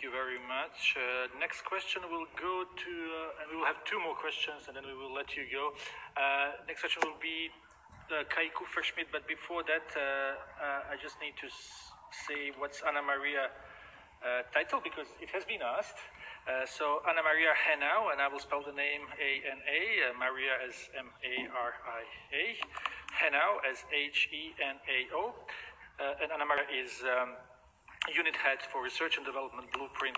Thank 0.00 0.16
you 0.16 0.24
very 0.24 0.40
much. 0.48 0.96
Uh, 0.96 1.28
next 1.36 1.60
question 1.68 2.00
will 2.08 2.24
go 2.40 2.64
to, 2.64 2.92
uh, 3.20 3.36
and 3.36 3.52
we 3.52 3.60
will 3.60 3.68
have 3.68 3.84
two 3.84 4.00
more 4.00 4.16
questions 4.16 4.64
and 4.64 4.72
then 4.72 4.88
we 4.88 4.96
will 4.96 5.12
let 5.12 5.36
you 5.36 5.44
go. 5.52 5.76
Uh, 6.16 6.56
next 6.64 6.80
question 6.80 7.04
will 7.04 7.20
be 7.20 7.52
uh, 8.08 8.24
Kai 8.32 8.48
Kupferschmidt, 8.56 9.12
but 9.12 9.28
before 9.28 9.60
that, 9.68 9.84
uh, 9.92 10.00
uh, 10.00 10.88
I 10.88 10.96
just 10.96 11.20
need 11.20 11.36
to 11.44 11.52
say 12.24 12.48
what's 12.56 12.80
Ana 12.80 13.04
Maria 13.04 13.52
title 14.56 14.80
because 14.80 15.12
it 15.20 15.28
has 15.36 15.44
been 15.44 15.60
asked. 15.60 16.00
so 16.64 17.04
Ana 17.04 17.20
Maria 17.20 17.52
Henao, 17.52 18.08
and 18.08 18.24
I 18.24 18.28
will 18.32 18.40
spell 18.40 18.64
the 18.64 18.72
name 18.72 19.04
A-N-A, 19.20 20.16
Maria 20.16 20.64
as 20.64 20.88
M-A-R-I-A, 20.96 22.44
Henao 23.20 23.52
as 23.68 23.84
H-E-N-A-O, 23.92 25.22
and 26.24 26.32
Ana 26.32 26.48
Maria 26.48 26.64
is 26.72 27.04
um, 27.04 27.36
unit 28.08 28.32
head 28.36 28.64
for 28.72 28.82
research 28.82 29.16
and 29.20 29.26
development 29.26 29.68
blueprint 29.76 30.16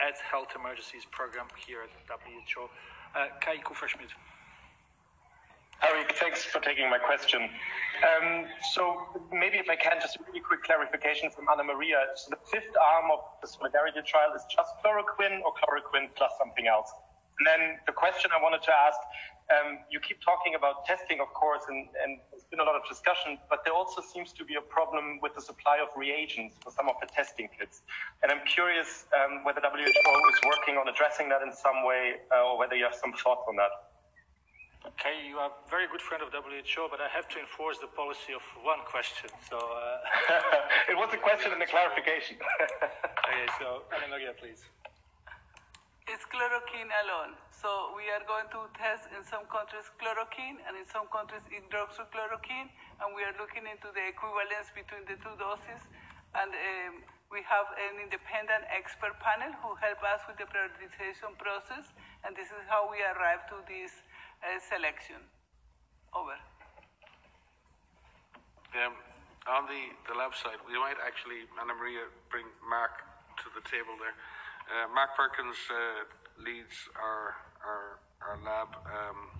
at 0.00 0.16
Health 0.24 0.56
Emergencies 0.56 1.04
Program 1.10 1.44
here 1.66 1.84
at 1.84 1.92
WHO. 2.08 2.64
Uh, 3.12 3.28
Kai 3.44 3.60
Kupferschmidt. 3.60 4.14
Harry, 5.78 6.02
thanks 6.18 6.42
for 6.42 6.58
taking 6.58 6.90
my 6.90 6.98
question. 6.98 7.46
Um, 8.02 8.46
so 8.74 9.22
maybe 9.30 9.58
if 9.58 9.70
I 9.70 9.76
can, 9.76 10.00
just 10.00 10.16
a 10.16 10.20
really 10.26 10.40
quick 10.40 10.64
clarification 10.64 11.30
from 11.30 11.46
Ana 11.48 11.62
Maria. 11.62 12.02
So 12.16 12.30
the 12.30 12.42
fifth 12.50 12.74
arm 12.74 13.12
of 13.12 13.20
the 13.42 13.46
Solidarity 13.46 14.02
trial 14.02 14.34
is 14.34 14.42
just 14.50 14.74
chloroquine 14.82 15.38
or 15.46 15.54
chloroquine 15.54 16.10
plus 16.16 16.32
something 16.38 16.66
else? 16.66 16.90
And 17.38 17.46
then 17.46 17.78
the 17.86 17.94
question 17.94 18.32
I 18.34 18.42
wanted 18.42 18.62
to 18.66 18.74
ask, 18.74 18.98
um, 19.48 19.80
you 19.90 20.00
keep 20.00 20.20
talking 20.20 20.54
about 20.54 20.84
testing, 20.84 21.20
of 21.20 21.32
course, 21.32 21.62
and, 21.68 21.88
and 22.04 22.20
there's 22.30 22.44
been 22.52 22.60
a 22.60 22.68
lot 22.68 22.76
of 22.76 22.84
discussion, 22.88 23.38
but 23.48 23.64
there 23.64 23.72
also 23.72 24.02
seems 24.02 24.32
to 24.32 24.44
be 24.44 24.56
a 24.56 24.60
problem 24.60 25.18
with 25.22 25.34
the 25.34 25.40
supply 25.40 25.78
of 25.80 25.88
reagents 25.96 26.56
for 26.60 26.70
some 26.70 26.88
of 26.88 26.96
the 27.00 27.08
testing 27.08 27.48
kits. 27.56 27.80
And 28.22 28.30
I'm 28.30 28.44
curious 28.44 29.06
um, 29.16 29.44
whether 29.44 29.60
WHO 29.60 29.80
is 29.80 30.40
working 30.44 30.76
on 30.76 30.88
addressing 30.88 31.28
that 31.30 31.40
in 31.40 31.52
some 31.52 31.84
way, 31.84 32.20
uh, 32.28 32.44
or 32.44 32.58
whether 32.58 32.76
you 32.76 32.84
have 32.84 32.94
some 32.94 33.12
thoughts 33.16 33.48
on 33.48 33.56
that. 33.56 33.72
Okay, 34.86 35.26
you 35.26 35.36
are 35.38 35.50
a 35.50 35.70
very 35.70 35.88
good 35.88 36.00
friend 36.00 36.22
of 36.22 36.28
WHO, 36.32 36.86
but 36.90 37.00
I 37.00 37.08
have 37.08 37.28
to 37.34 37.40
enforce 37.40 37.78
the 37.78 37.88
policy 37.88 38.32
of 38.32 38.44
one 38.62 38.78
question. 38.84 39.28
So 39.48 39.56
uh... 39.56 40.92
it 40.92 40.96
was 40.96 41.08
a 41.12 41.18
question 41.18 41.52
and 41.52 41.60
a 41.60 41.66
clarification. 41.66 42.36
okay, 42.62 43.44
so 43.58 43.82
Ana 43.96 44.08
Maria, 44.08 44.32
please. 44.38 44.64
It's 46.08 46.24
chloroquine 46.24 46.88
alone. 47.04 47.36
So 47.52 47.92
we 47.92 48.08
are 48.08 48.24
going 48.24 48.48
to 48.56 48.64
test 48.80 49.12
in 49.12 49.20
some 49.28 49.44
countries 49.52 49.84
chloroquine 50.00 50.56
and 50.64 50.72
in 50.72 50.88
some 50.88 51.04
countries 51.12 51.44
hydroxychloroquine, 51.52 52.72
and 53.04 53.12
we 53.12 53.20
are 53.28 53.36
looking 53.36 53.68
into 53.68 53.92
the 53.92 54.08
equivalence 54.08 54.72
between 54.72 55.04
the 55.04 55.20
two 55.20 55.36
doses. 55.36 55.84
And 56.32 56.48
um, 56.48 57.04
we 57.28 57.44
have 57.44 57.68
an 57.76 58.00
independent 58.00 58.64
expert 58.72 59.20
panel 59.20 59.52
who 59.60 59.76
help 59.76 60.00
us 60.00 60.24
with 60.24 60.40
the 60.40 60.48
prioritization 60.48 61.36
process, 61.36 61.92
and 62.24 62.32
this 62.32 62.48
is 62.56 62.64
how 62.72 62.88
we 62.88 63.04
arrive 63.04 63.44
to 63.52 63.60
this 63.68 63.92
uh, 64.40 64.56
selection. 64.64 65.20
Over. 66.16 66.40
Um, 68.80 68.96
on 69.44 69.68
the, 69.68 69.92
the 70.08 70.16
lab 70.16 70.32
side, 70.32 70.56
we 70.64 70.80
might 70.80 70.96
actually, 71.04 71.44
Ana 71.60 71.76
Maria, 71.76 72.08
bring 72.32 72.48
Mark 72.64 73.04
to 73.44 73.52
the 73.52 73.60
table 73.68 73.92
there. 74.00 74.16
Uh, 74.68 74.84
Mark 74.92 75.16
Perkins 75.16 75.56
uh, 75.72 76.04
leads 76.44 76.76
our, 76.92 77.40
our, 77.64 78.04
our 78.20 78.36
lab 78.44 78.68
um, 78.84 79.32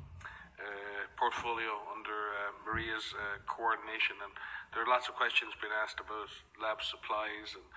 uh, 0.57 1.05
portfolio 1.20 1.68
under 1.93 2.33
uh, 2.33 2.57
Maria's 2.64 3.12
uh, 3.12 3.37
coordination, 3.45 4.16
and 4.24 4.33
there 4.72 4.81
are 4.81 4.89
lots 4.89 5.05
of 5.05 5.20
questions 5.20 5.53
being 5.61 5.76
asked 5.85 6.01
about 6.01 6.33
lab 6.57 6.81
supplies 6.81 7.53
and, 7.53 7.68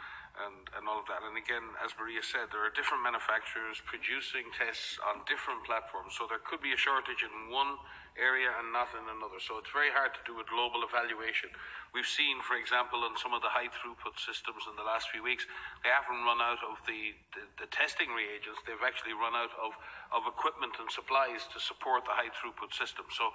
and, 0.48 0.70
and 0.78 0.84
all 0.90 1.00
of 1.00 1.08
that. 1.08 1.22
And 1.22 1.38
again, 1.38 1.64
as 1.84 1.94
Maria 1.98 2.24
said, 2.24 2.50
there 2.50 2.64
are 2.66 2.74
different 2.74 3.04
manufacturers 3.06 3.82
producing 3.86 4.50
tests 4.56 4.98
on 5.06 5.22
different 5.30 5.64
platforms, 5.64 6.18
so 6.18 6.26
there 6.26 6.42
could 6.42 6.62
be 6.62 6.74
a 6.74 6.80
shortage 6.80 7.22
in 7.22 7.52
one 7.54 7.78
area 8.20 8.52
and 8.60 8.76
not 8.76 8.92
in 8.92 9.06
another. 9.08 9.40
So 9.40 9.56
it's 9.56 9.72
very 9.72 9.92
hard 9.92 10.12
to 10.12 10.22
do 10.28 10.36
a 10.44 10.46
global 10.48 10.84
evaluation. 10.84 11.48
We've 11.96 12.08
seen, 12.08 12.40
for 12.44 12.56
example, 12.56 13.04
in 13.08 13.16
some 13.20 13.36
of 13.36 13.44
the 13.44 13.52
high 13.52 13.68
throughput 13.68 14.16
systems 14.16 14.64
in 14.68 14.80
the 14.80 14.88
last 14.88 15.12
few 15.12 15.24
weeks, 15.24 15.44
they 15.84 15.92
haven't 15.92 16.24
run 16.24 16.40
out 16.40 16.60
of 16.64 16.80
the, 16.88 17.16
the, 17.36 17.44
the, 17.60 17.68
testing 17.72 18.12
reagents. 18.16 18.64
They've 18.64 18.84
actually 18.84 19.12
run 19.12 19.36
out 19.36 19.52
of, 19.60 19.76
of 20.16 20.24
equipment 20.28 20.80
and 20.80 20.88
supplies 20.88 21.48
to 21.52 21.60
support 21.60 22.08
the 22.08 22.16
high 22.16 22.32
throughput 22.32 22.72
system. 22.72 23.12
So 23.12 23.32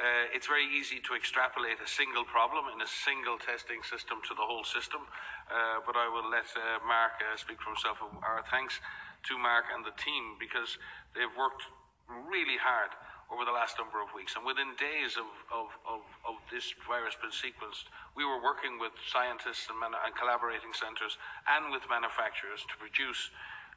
uh, 0.00 0.32
it's 0.32 0.48
very 0.48 0.64
easy 0.64 1.04
to 1.04 1.12
extrapolate 1.12 1.80
a 1.84 1.88
single 1.88 2.24
problem 2.24 2.72
in 2.72 2.80
a 2.80 2.88
single 2.88 3.36
testing 3.36 3.84
system 3.84 4.24
to 4.28 4.32
the 4.32 4.44
whole 4.44 4.64
system. 4.64 5.04
Uh, 5.48 5.84
but 5.84 5.96
I 5.96 6.08
will 6.08 6.28
let 6.32 6.47
uh, 6.56 6.80
Mark 6.86 7.20
uh, 7.20 7.36
speak 7.36 7.60
for 7.60 7.74
himself. 7.74 7.98
Our 8.22 8.44
thanks 8.50 8.80
to 9.28 9.36
Mark 9.36 9.68
and 9.74 9.84
the 9.84 9.94
team 10.00 10.38
because 10.38 10.78
they've 11.12 11.32
worked 11.36 11.66
really 12.08 12.56
hard 12.56 12.94
over 13.28 13.44
the 13.44 13.52
last 13.52 13.76
number 13.76 14.00
of 14.00 14.08
weeks. 14.16 14.40
And 14.40 14.44
within 14.44 14.72
days 14.80 15.20
of, 15.20 15.28
of, 15.52 15.68
of, 15.84 16.00
of 16.24 16.40
this 16.48 16.72
virus 16.88 17.12
being 17.20 17.34
sequenced, 17.34 17.92
we 18.16 18.24
were 18.24 18.40
working 18.40 18.80
with 18.80 18.96
scientists 19.04 19.68
and, 19.68 19.76
man- 19.76 19.92
and 19.92 20.16
collaborating 20.16 20.72
centres 20.72 21.20
and 21.44 21.68
with 21.68 21.84
manufacturers 21.92 22.64
to 22.72 22.74
produce 22.80 23.28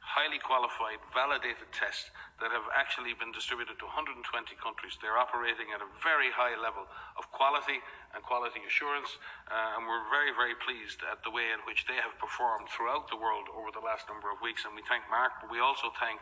highly 0.02 0.42
qualified, 0.42 0.98
validated 1.14 1.70
tests 1.70 2.10
that 2.42 2.50
have 2.50 2.66
actually 2.74 3.14
been 3.14 3.30
distributed 3.30 3.78
to 3.78 3.86
120 3.86 4.18
countries. 4.58 4.98
They're 4.98 5.16
operating 5.16 5.70
at 5.70 5.78
a 5.78 5.88
very 6.02 6.28
high 6.34 6.58
level 6.58 6.84
of 7.14 7.30
quality 7.30 7.78
and 8.12 8.20
quality 8.20 8.60
assurance, 8.66 9.08
uh, 9.46 9.78
and 9.78 9.86
we're 9.86 10.02
very, 10.10 10.34
very 10.34 10.58
pleased 10.58 11.06
at 11.06 11.22
the 11.22 11.30
way 11.30 11.54
in 11.54 11.62
which 11.64 11.86
they 11.86 11.96
have 12.02 12.18
performed 12.18 12.66
throughout 12.68 13.06
the 13.08 13.16
world 13.16 13.46
over 13.54 13.70
the 13.70 13.80
last 13.80 14.10
number 14.10 14.28
of 14.28 14.42
weeks. 14.42 14.66
And 14.66 14.74
we 14.74 14.82
thank 14.90 15.06
Mark, 15.06 15.38
but 15.38 15.48
we 15.48 15.62
also 15.62 15.94
thank 15.96 16.18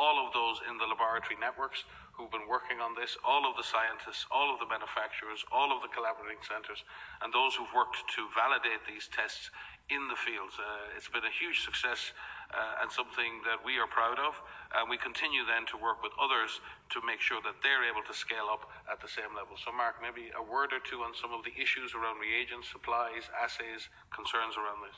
all 0.00 0.24
of 0.24 0.32
those 0.32 0.62
in 0.64 0.78
the 0.78 0.88
laboratory 0.88 1.36
networks 1.36 1.84
who've 2.14 2.30
been 2.30 2.46
working 2.50 2.78
on 2.82 2.94
this, 2.94 3.18
all 3.26 3.46
of 3.46 3.54
the 3.58 3.66
scientists, 3.66 4.26
all 4.30 4.50
of 4.50 4.58
the 4.58 4.66
manufacturers, 4.66 5.42
all 5.54 5.70
of 5.70 5.82
the 5.82 5.90
collaborating 5.90 6.42
centres, 6.42 6.82
and 7.22 7.30
those 7.30 7.54
who've 7.54 7.70
worked 7.74 7.98
to 8.10 8.26
validate 8.34 8.82
these 8.86 9.06
tests 9.10 9.50
in 9.90 10.06
the 10.08 10.18
fields. 10.18 10.54
Uh, 10.58 10.96
it's 10.98 11.10
been 11.10 11.26
a 11.26 11.34
huge 11.34 11.62
success 11.66 12.14
uh, 12.52 12.80
and 12.80 12.88
something 12.88 13.44
that 13.44 13.60
we 13.60 13.76
are 13.76 13.86
proud 13.88 14.16
of. 14.16 14.40
And 14.72 14.88
we 14.88 14.96
continue 14.96 15.44
then 15.44 15.64
to 15.72 15.76
work 15.76 16.00
with 16.04 16.12
others 16.16 16.60
to 16.92 17.00
make 17.04 17.20
sure 17.20 17.40
that 17.44 17.60
they're 17.64 17.84
able 17.84 18.04
to 18.04 18.14
scale 18.16 18.48
up 18.48 18.68
at 18.88 19.00
the 19.00 19.08
same 19.08 19.32
level. 19.36 19.56
So, 19.56 19.72
Mark, 19.72 20.00
maybe 20.00 20.32
a 20.32 20.44
word 20.44 20.72
or 20.72 20.80
two 20.80 21.04
on 21.04 21.12
some 21.16 21.32
of 21.32 21.44
the 21.44 21.52
issues 21.56 21.92
around 21.96 22.20
reagents, 22.20 22.68
supplies, 22.68 23.28
assays, 23.32 23.88
concerns 24.12 24.56
around 24.56 24.84
this. 24.84 24.96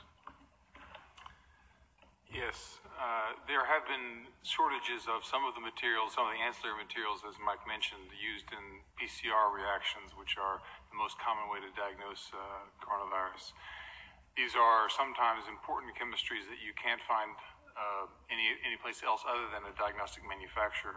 Yes, 2.30 2.78
uh, 2.94 3.34
there 3.50 3.66
have 3.66 3.82
been 3.90 4.30
shortages 4.46 5.10
of 5.10 5.26
some 5.26 5.42
of 5.42 5.58
the 5.58 5.62
materials, 5.62 6.14
some 6.14 6.30
of 6.30 6.32
the 6.38 6.38
ancillary 6.38 6.78
materials, 6.78 7.26
as 7.26 7.34
Mike 7.42 7.66
mentioned, 7.66 8.06
used 8.14 8.46
in 8.54 8.86
PCR 8.94 9.50
reactions, 9.50 10.14
which 10.14 10.38
are 10.38 10.62
the 10.94 10.98
most 10.98 11.18
common 11.18 11.50
way 11.50 11.58
to 11.58 11.66
diagnose 11.74 12.30
uh, 12.30 12.62
coronavirus. 12.78 13.50
These 14.40 14.56
are 14.56 14.88
sometimes 14.88 15.44
important 15.52 15.92
chemistries 16.00 16.48
that 16.48 16.64
you 16.64 16.72
can't 16.72 17.04
find 17.04 17.28
uh, 17.76 18.08
any 18.32 18.56
any 18.64 18.80
place 18.80 19.04
else 19.04 19.20
other 19.28 19.44
than 19.52 19.68
a 19.68 19.74
diagnostic 19.76 20.24
manufacturer. 20.24 20.96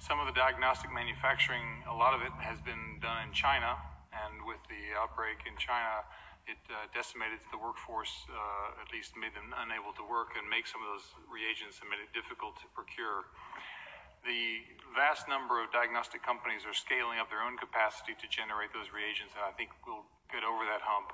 Some 0.00 0.16
of 0.16 0.24
the 0.24 0.32
diagnostic 0.32 0.88
manufacturing, 0.88 1.84
a 1.84 1.92
lot 1.92 2.16
of 2.16 2.24
it 2.24 2.32
has 2.40 2.64
been 2.64 2.96
done 3.04 3.28
in 3.28 3.30
China, 3.36 3.76
and 4.16 4.48
with 4.48 4.56
the 4.72 4.96
outbreak 4.96 5.44
in 5.44 5.52
China, 5.60 6.00
it 6.48 6.56
uh, 6.72 6.88
decimated 6.96 7.44
the 7.52 7.60
workforce, 7.60 8.24
uh, 8.32 8.80
at 8.80 8.88
least 8.88 9.20
made 9.20 9.36
them 9.36 9.52
unable 9.60 9.92
to 10.00 10.04
work 10.08 10.32
and 10.40 10.48
make 10.48 10.64
some 10.64 10.80
of 10.80 10.88
those 10.96 11.12
reagents 11.28 11.76
and 11.84 11.92
made 11.92 12.00
it 12.00 12.08
difficult 12.16 12.56
to 12.64 12.66
procure. 12.72 13.28
The 14.24 14.64
vast 14.96 15.28
number 15.28 15.60
of 15.60 15.68
diagnostic 15.76 16.24
companies 16.24 16.64
are 16.64 16.72
scaling 16.72 17.20
up 17.20 17.28
their 17.28 17.44
own 17.44 17.60
capacity 17.60 18.16
to 18.16 18.26
generate 18.32 18.72
those 18.72 18.88
reagents, 18.96 19.36
and 19.36 19.44
I 19.44 19.52
think 19.60 19.76
we'll 19.84 20.08
get 20.32 20.40
over 20.40 20.64
that 20.64 20.80
hump 20.80 21.12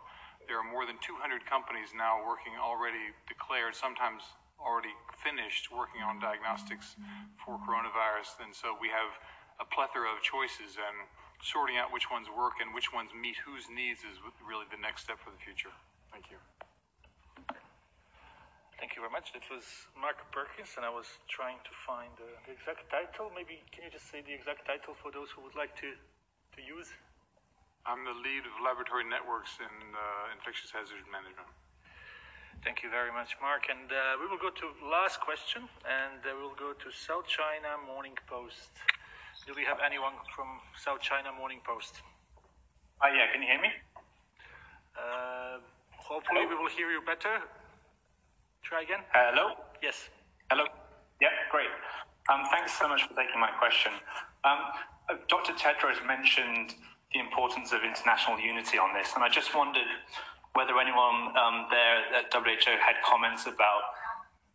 there 0.48 0.56
are 0.56 0.64
more 0.66 0.88
than 0.88 0.96
200 1.04 1.44
companies 1.44 1.92
now 1.92 2.24
working 2.24 2.56
already 2.56 3.12
declared, 3.28 3.76
sometimes 3.76 4.24
already 4.58 4.90
finished 5.22 5.70
working 5.70 6.02
on 6.02 6.18
diagnostics 6.18 6.98
for 7.38 7.60
coronavirus. 7.62 8.40
And 8.42 8.50
so 8.50 8.74
we 8.80 8.90
have 8.90 9.12
a 9.62 9.66
plethora 9.68 10.10
of 10.10 10.18
choices 10.24 10.80
and 10.80 10.96
sorting 11.44 11.78
out 11.78 11.94
which 11.94 12.10
ones 12.10 12.26
work 12.32 12.58
and 12.58 12.74
which 12.74 12.90
ones 12.90 13.14
meet 13.14 13.38
whose 13.44 13.70
needs 13.70 14.02
is 14.02 14.18
really 14.42 14.66
the 14.74 14.80
next 14.80 15.06
step 15.06 15.22
for 15.22 15.30
the 15.30 15.38
future. 15.38 15.70
Thank 16.10 16.32
you. 16.32 16.38
Thank 18.78 18.94
you 18.94 19.02
very 19.02 19.10
much. 19.10 19.34
That 19.34 19.42
was 19.50 19.66
Mark 19.98 20.22
Perkins, 20.30 20.78
and 20.78 20.86
I 20.86 20.90
was 20.90 21.06
trying 21.26 21.58
to 21.66 21.72
find 21.82 22.14
uh, 22.22 22.30
the 22.46 22.54
exact 22.54 22.86
title. 22.90 23.26
Maybe 23.34 23.58
can 23.74 23.82
you 23.82 23.90
just 23.90 24.06
say 24.06 24.22
the 24.22 24.30
exact 24.30 24.70
title 24.70 24.94
for 24.94 25.10
those 25.10 25.34
who 25.34 25.42
would 25.42 25.58
like 25.58 25.74
to, 25.82 25.98
to 25.98 26.60
use? 26.62 26.86
I'm 27.88 28.04
the 28.04 28.12
lead 28.12 28.44
of 28.44 28.52
laboratory 28.60 29.08
networks 29.08 29.56
in 29.64 29.72
uh, 29.96 30.36
infectious 30.36 30.68
hazard 30.68 31.08
management. 31.08 31.48
Thank 32.60 32.84
you 32.84 32.92
very 32.92 33.08
much, 33.08 33.32
Mark. 33.40 33.72
And 33.72 33.88
uh, 33.88 34.20
we 34.20 34.28
will 34.28 34.36
go 34.36 34.52
to 34.52 34.66
last 34.84 35.24
question, 35.24 35.64
and 35.88 36.20
uh, 36.20 36.36
we'll 36.36 36.52
go 36.60 36.76
to 36.76 36.88
South 36.92 37.24
China 37.24 37.80
Morning 37.88 38.12
Post. 38.28 38.76
Do 39.48 39.56
we 39.56 39.64
have 39.64 39.80
anyone 39.80 40.20
from 40.36 40.60
South 40.76 41.00
China 41.00 41.32
Morning 41.32 41.64
Post? 41.64 42.04
Uh, 43.00 43.08
yeah, 43.08 43.32
can 43.32 43.40
you 43.40 43.48
hear 43.48 43.62
me? 43.64 43.72
Uh, 44.92 45.64
hopefully, 45.96 46.44
Hello? 46.44 46.52
we 46.52 46.60
will 46.60 46.68
hear 46.76 46.92
you 46.92 47.00
better. 47.00 47.40
Try 48.60 48.84
again. 48.84 49.00
hello? 49.16 49.56
Yes. 49.80 50.12
Hello? 50.52 50.68
Yeah, 51.24 51.32
great. 51.48 51.72
Um, 52.28 52.44
thanks 52.52 52.76
so 52.76 52.84
much 52.84 53.00
for 53.08 53.16
taking 53.16 53.40
my 53.40 53.48
question. 53.56 53.96
Um, 54.44 54.76
uh, 55.08 55.16
Dr. 55.32 55.56
Tedros 55.56 56.04
mentioned 56.04 56.76
the 57.12 57.20
importance 57.20 57.72
of 57.72 57.80
international 57.84 58.38
unity 58.38 58.78
on 58.78 58.92
this. 58.92 59.12
And 59.14 59.24
I 59.24 59.28
just 59.28 59.54
wondered 59.54 59.88
whether 60.54 60.78
anyone 60.78 61.32
um, 61.36 61.66
there 61.70 62.04
at 62.12 62.32
WHO 62.32 62.76
had 62.76 62.96
comments 63.04 63.46
about 63.46 63.96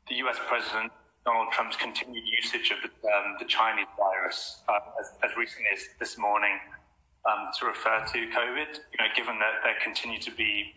the 0.10 0.16
US 0.28 0.38
President 0.48 0.92
Donald 1.26 1.52
Trump's 1.54 1.78
continued 1.78 2.28
usage 2.28 2.72
of 2.72 2.84
the, 2.84 2.92
um, 3.08 3.40
the 3.40 3.46
Chinese 3.46 3.88
virus 3.96 4.62
uh, 4.68 5.00
as, 5.00 5.14
as, 5.24 5.38
recently 5.38 5.72
as 5.74 5.88
this 6.00 6.18
morning 6.18 6.60
um, 7.24 7.48
to 7.58 7.66
refer 7.66 8.04
to 8.12 8.18
COVID, 8.36 8.76
you 8.92 9.00
know, 9.00 9.08
given 9.16 9.40
that 9.40 9.64
there 9.64 9.76
continue 9.82 10.20
to 10.20 10.32
be 10.32 10.76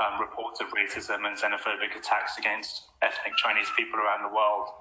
um, 0.00 0.18
reports 0.18 0.60
of 0.60 0.68
racism 0.72 1.28
and 1.28 1.36
xenophobic 1.36 1.92
attacks 1.92 2.38
against 2.38 2.88
ethnic 3.02 3.36
Chinese 3.36 3.68
people 3.76 4.00
around 4.00 4.24
the 4.24 4.34
world. 4.34 4.72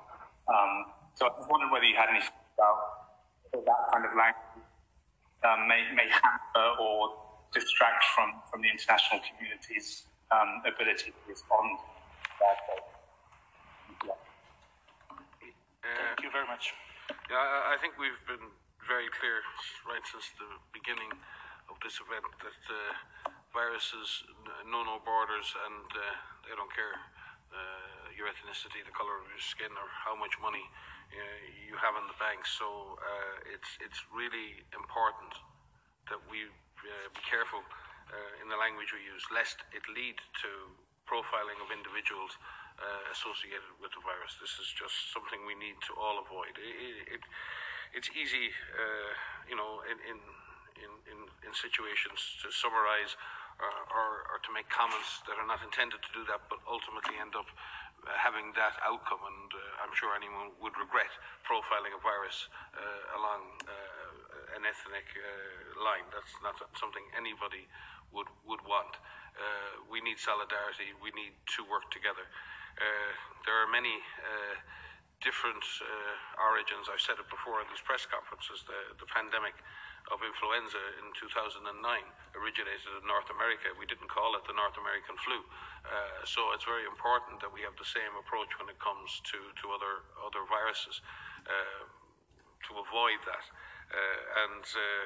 Um, 0.47 0.95
so 1.15 1.27
I 1.27 1.35
was 1.37 1.47
wondering 1.51 1.71
whether 1.71 1.85
you 1.85 1.95
had 1.95 2.09
anything 2.09 2.33
about 2.55 3.03
that 3.51 3.81
kind 3.91 4.05
of 4.05 4.15
language 4.15 4.52
um, 5.43 5.67
may, 5.67 5.83
may 5.95 6.07
hamper 6.09 6.67
or 6.79 7.11
distract 7.53 8.03
from, 8.15 8.41
from 8.49 8.61
the 8.61 8.69
international 8.69 9.21
community's 9.21 10.07
um, 10.31 10.63
ability 10.65 11.11
to 11.13 11.21
respond. 11.29 11.77
Yeah. 14.03 14.17
Thank 15.83 16.23
you 16.23 16.31
very 16.31 16.47
much. 16.47 16.73
Yeah, 17.29 17.37
I, 17.37 17.75
I 17.75 17.81
think 17.83 17.99
we've 17.99 18.23
been 18.25 18.47
very 18.87 19.07
clear 19.13 19.43
right 19.87 20.03
since 20.07 20.31
the 20.39 20.49
beginning 20.71 21.11
of 21.71 21.79
this 21.83 21.99
event 22.03 22.27
that 22.43 22.61
uh, 22.67 23.31
viruses 23.55 24.23
know 24.67 24.83
no 24.83 24.99
borders 25.03 25.47
and 25.67 25.87
uh, 25.93 26.03
they 26.43 26.55
don't 26.55 26.71
care 26.73 26.99
uh, 27.53 28.11
your 28.11 28.27
ethnicity, 28.27 28.81
the 28.83 28.95
color 28.95 29.21
of 29.21 29.29
your 29.29 29.39
skin, 29.39 29.71
or 29.77 29.87
how 30.03 30.17
much 30.17 30.35
money 30.41 30.63
you 31.69 31.75
have 31.77 31.97
in 31.97 32.05
the 32.09 32.17
bank. 32.21 32.45
So 32.45 32.97
uh, 33.01 33.53
it's 33.53 33.77
it's 33.81 34.01
really 34.13 34.61
important 34.73 35.33
that 36.11 36.19
we 36.29 36.45
uh, 36.47 37.07
be 37.15 37.23
careful 37.23 37.63
uh, 37.63 38.41
in 38.41 38.51
the 38.51 38.59
language 38.59 38.91
we 38.91 39.01
use, 39.01 39.23
lest 39.31 39.63
it 39.71 39.83
lead 39.89 40.19
to 40.43 40.49
profiling 41.07 41.59
of 41.63 41.71
individuals 41.71 42.35
uh, 42.79 43.13
associated 43.13 43.67
with 43.79 43.91
the 43.95 44.03
virus. 44.03 44.35
This 44.39 44.55
is 44.59 44.69
just 44.71 45.11
something 45.11 45.43
we 45.43 45.55
need 45.55 45.77
to 45.87 45.93
all 45.99 46.19
avoid. 46.19 46.55
It, 46.57 47.19
it, 47.19 47.23
it's 47.93 48.09
easy, 48.15 48.49
uh, 48.73 49.11
you 49.47 49.55
know, 49.55 49.83
in, 49.87 49.97
in 50.07 50.17
in, 50.73 50.89
in, 51.05 51.19
in 51.45 51.51
situations 51.53 52.17
to 52.41 52.49
summarize 52.49 53.13
or, 53.61 54.25
or, 54.33 54.41
to 54.41 54.49
make 54.49 54.65
comments 54.73 55.21
that 55.29 55.37
are 55.37 55.45
not 55.45 55.61
intended 55.61 56.01
to 56.01 56.11
do 56.11 56.25
that, 56.25 56.41
but 56.49 56.57
ultimately 56.65 57.15
end 57.21 57.37
up 57.37 57.45
uh, 57.45 57.53
having 58.11 58.51
that 58.55 58.75
outcome. 58.83 59.23
And 59.23 59.49
uh, 59.51 59.83
I'm 59.83 59.93
sure 59.95 60.11
anyone 60.15 60.55
would 60.59 60.75
regret 60.75 61.11
profiling 61.47 61.95
a 61.95 62.01
virus 62.01 62.47
uh, 62.75 63.19
along 63.19 63.41
uh, 63.67 64.57
an 64.59 64.63
ethnic 64.67 65.07
uh, 65.15 65.83
line. 65.83 66.07
That's 66.11 66.33
not 66.43 66.59
something 66.75 67.03
anybody 67.15 67.67
would, 68.11 68.29
would 68.45 68.63
want. 68.67 68.99
Uh, 69.33 69.81
we 69.89 69.97
need 70.01 70.21
solidarity, 70.21 70.93
we 71.01 71.09
need 71.17 71.33
to 71.57 71.65
work 71.65 71.89
together. 71.89 72.29
there 73.45 73.57
are 73.57 73.69
many 73.69 73.97
different 75.21 75.65
origins. 76.37 76.85
I've 76.85 77.01
said 77.01 77.17
it 77.17 77.25
before 77.31 77.63
in 77.63 77.67
these 77.73 77.81
press 77.81 78.05
conferences. 78.05 78.61
The, 78.69 78.93
the 79.01 79.09
pandemic 79.09 79.57
of 80.11 80.19
influenza 80.19 80.81
in 80.99 81.07
2009 81.15 81.63
originated 82.35 82.91
in 82.99 83.05
North 83.07 83.29
America. 83.31 83.71
We 83.79 83.87
didn't 83.87 84.11
call 84.11 84.35
it 84.35 84.43
the 84.43 84.55
North 84.57 84.75
American 84.75 85.15
flu. 85.23 85.39
Uh, 85.87 86.23
so 86.27 86.51
it's 86.51 86.67
very 86.67 86.83
important 86.83 87.39
that 87.39 87.51
we 87.51 87.63
have 87.63 87.77
the 87.79 87.87
same 87.87 88.11
approach 88.19 88.51
when 88.59 88.67
it 88.67 88.79
comes 88.83 89.23
to, 89.31 89.39
to 89.63 89.65
other, 89.71 90.03
other 90.19 90.43
viruses 90.49 90.99
uh, 91.47 91.87
to 92.67 92.71
avoid 92.83 93.19
that. 93.23 93.45
Uh, 93.93 94.43
and 94.47 94.65
uh, 94.65 95.05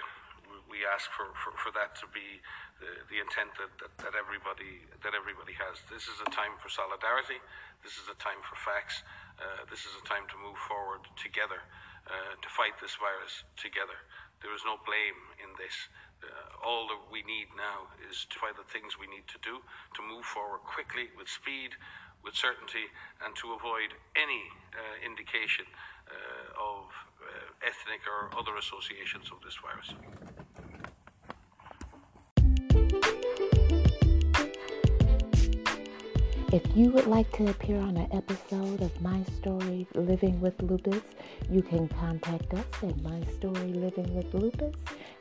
we 0.71 0.87
ask 0.87 1.11
for, 1.11 1.29
for, 1.43 1.51
for, 1.59 1.69
that 1.75 1.93
to 1.99 2.07
be 2.15 2.39
the, 2.79 2.87
the 3.11 3.19
intent 3.19 3.51
that, 3.59 3.71
that, 3.83 3.91
that, 3.99 4.13
everybody, 4.15 4.87
that 5.03 5.11
everybody 5.11 5.51
has. 5.59 5.83
This 5.91 6.07
is 6.07 6.23
a 6.23 6.29
time 6.31 6.55
for 6.61 6.71
solidarity. 6.71 7.41
This 7.83 7.99
is 7.99 8.07
a 8.07 8.17
time 8.17 8.39
for 8.47 8.55
facts. 8.55 9.03
Uh, 9.37 9.67
this 9.69 9.83
is 9.83 9.93
a 9.99 10.05
time 10.07 10.25
to 10.31 10.37
move 10.39 10.57
forward 10.65 11.03
together 11.19 11.61
uh, 12.07 12.33
to 12.39 12.49
fight 12.49 12.79
this 12.79 12.95
virus 12.95 13.43
together. 13.59 13.99
There 14.41 14.53
is 14.53 14.61
no 14.65 14.77
blame 14.85 15.19
in 15.41 15.53
this. 15.57 15.75
Uh, 16.21 16.29
all 16.65 16.89
that 16.89 17.01
we 17.13 17.21
need 17.25 17.49
now 17.53 17.89
is 18.09 18.25
to 18.29 18.35
find 18.41 18.57
the 18.57 18.65
things 18.65 18.97
we 18.97 19.09
need 19.09 19.25
to 19.29 19.39
do 19.41 19.61
to 19.97 20.01
move 20.01 20.25
forward 20.25 20.65
quickly, 20.65 21.09
with 21.13 21.29
speed, 21.29 21.77
with 22.25 22.33
certainty, 22.33 22.89
and 23.21 23.37
to 23.37 23.53
avoid 23.53 23.93
any 24.17 24.41
uh, 24.73 24.97
indication 25.05 25.65
uh, 26.09 26.57
of 26.57 26.89
uh, 27.21 27.65
ethnic 27.65 28.01
or 28.09 28.33
other 28.33 28.57
associations 28.57 29.29
of 29.29 29.41
this 29.45 29.57
virus. 29.61 29.93
If 36.57 36.75
you 36.75 36.89
would 36.89 37.05
like 37.05 37.31
to 37.33 37.51
appear 37.51 37.79
on 37.79 37.97
an 37.97 38.11
episode 38.11 38.81
of 38.81 38.99
My 38.99 39.21
Story 39.37 39.85
Living 39.93 40.41
with 40.41 40.59
Lupus, 40.59 41.03
you 41.51 41.61
can 41.61 41.87
contact 41.87 42.51
us 42.51 42.65
at 42.81 42.97
mystorylivingwithlupus 42.97 44.73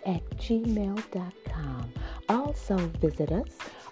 at 0.07 0.31
gmail.com. 0.39 1.93
Also 2.31 2.79
visit 2.79 3.33
us 3.33 3.51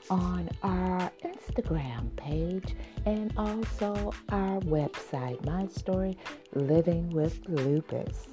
on 0.09 0.49
our 0.63 1.13
Instagram 1.23 2.17
page 2.17 2.77
and 3.05 3.31
also 3.37 4.15
our 4.31 4.59
website, 4.61 5.45
My 5.45 5.67
Story 5.67 6.17
Living 6.55 7.11
with 7.11 7.39
Lupus. 7.47 8.27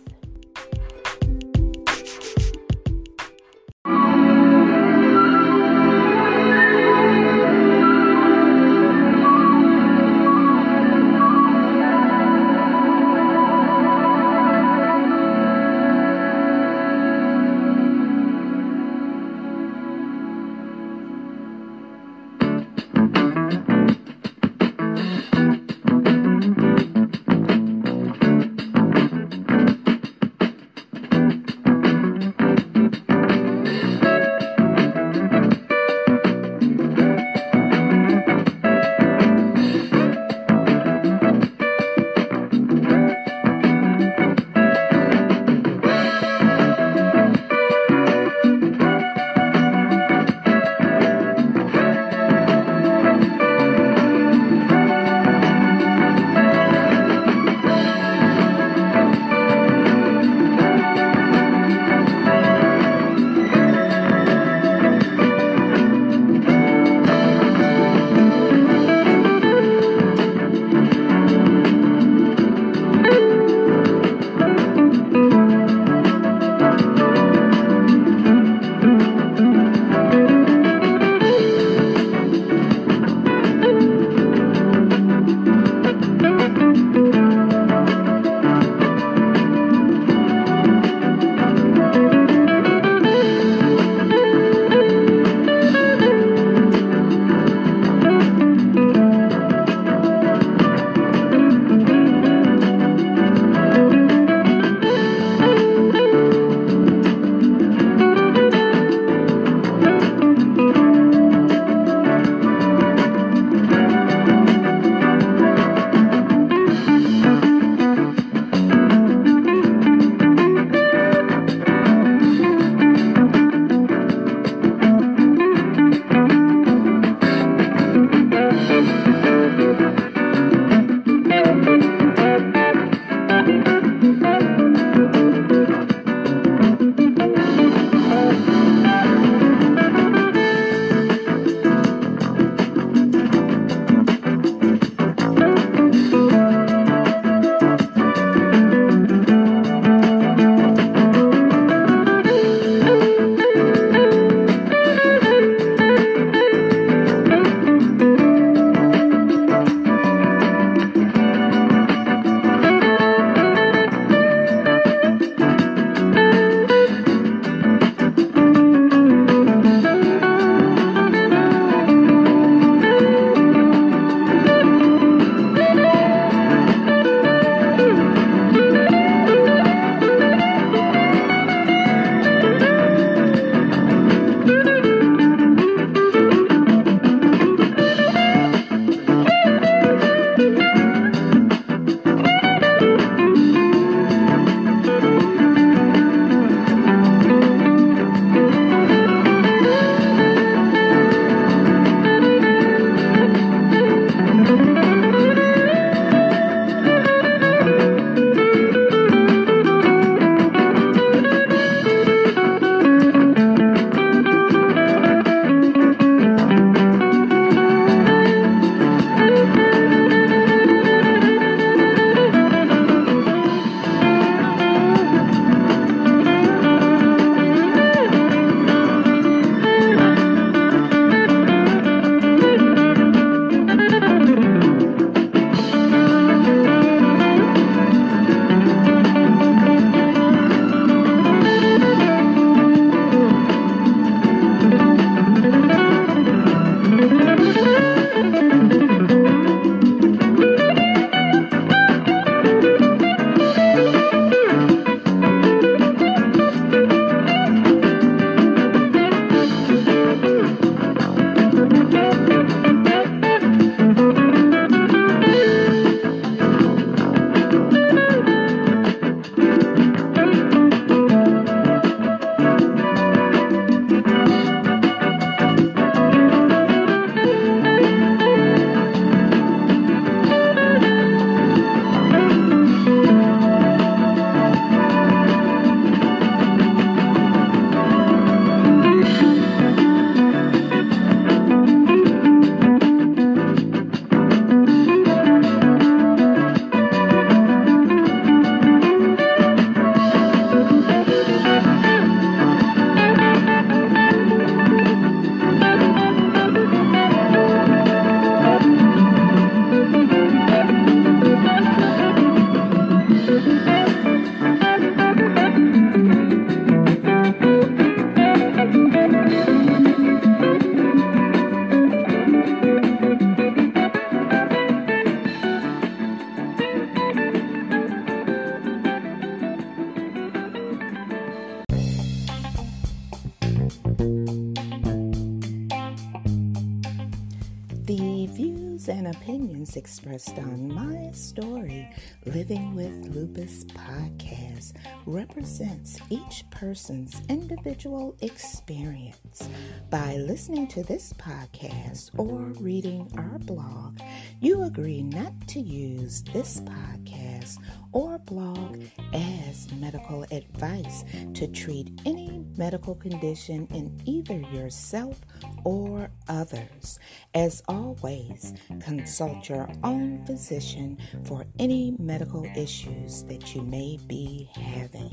Expressed 340.12 340.40
on 340.40 340.68
my 340.74 341.10
story, 341.12 341.88
Living 342.26 342.76
with 342.76 343.16
Lupus 343.16 343.64
podcast, 343.66 344.74
represents 345.06 346.00
each 346.10 346.44
person's 346.52 347.22
individual 347.30 348.16
experience. 348.20 349.48
By 349.90 350.18
listening 350.18 350.68
to 350.70 350.84
this 350.84 351.14
podcast 351.14 352.12
or 352.18 352.40
reading 352.62 353.10
our 353.18 353.40
blog, 353.40 354.00
you 354.42 354.64
agree 354.64 355.02
not 355.02 355.48
to 355.50 355.62
use 355.62 356.24
this 356.34 356.60
podcast 356.62 357.58
or 357.94 358.18
blog 358.20 358.82
as 359.14 359.72
medical 359.74 360.24
advice 360.32 361.04
to 361.34 361.48
treat 361.48 361.90
any 362.06 362.44
medical 362.58 362.96
condition 362.96 363.68
in 363.74 364.00
either 364.06 364.40
yourself 364.54 365.20
or 365.64 366.10
others. 366.28 367.00
As 367.34 367.62
always, 367.68 368.54
consult 368.80 369.50
your 369.50 369.70
own 369.84 370.26
physician 370.26 370.98
for 371.26 371.46
any 371.60 371.96
medical 372.00 372.46
issues 372.56 373.24
that 373.24 373.56
you 373.56 373.62
may 373.62 373.98
be 374.08 374.50
having. 374.54 375.12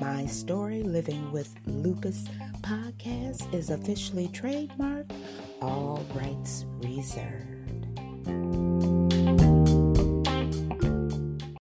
My 0.00 0.26
Story 0.26 0.82
Living 0.82 1.30
with 1.32 1.54
Lupus 1.66 2.24
podcast 2.62 3.52
is 3.54 3.70
officially 3.70 4.28
trademarked, 4.28 5.12
all 5.60 6.04
rights 6.14 6.64
reserved. 6.80 8.97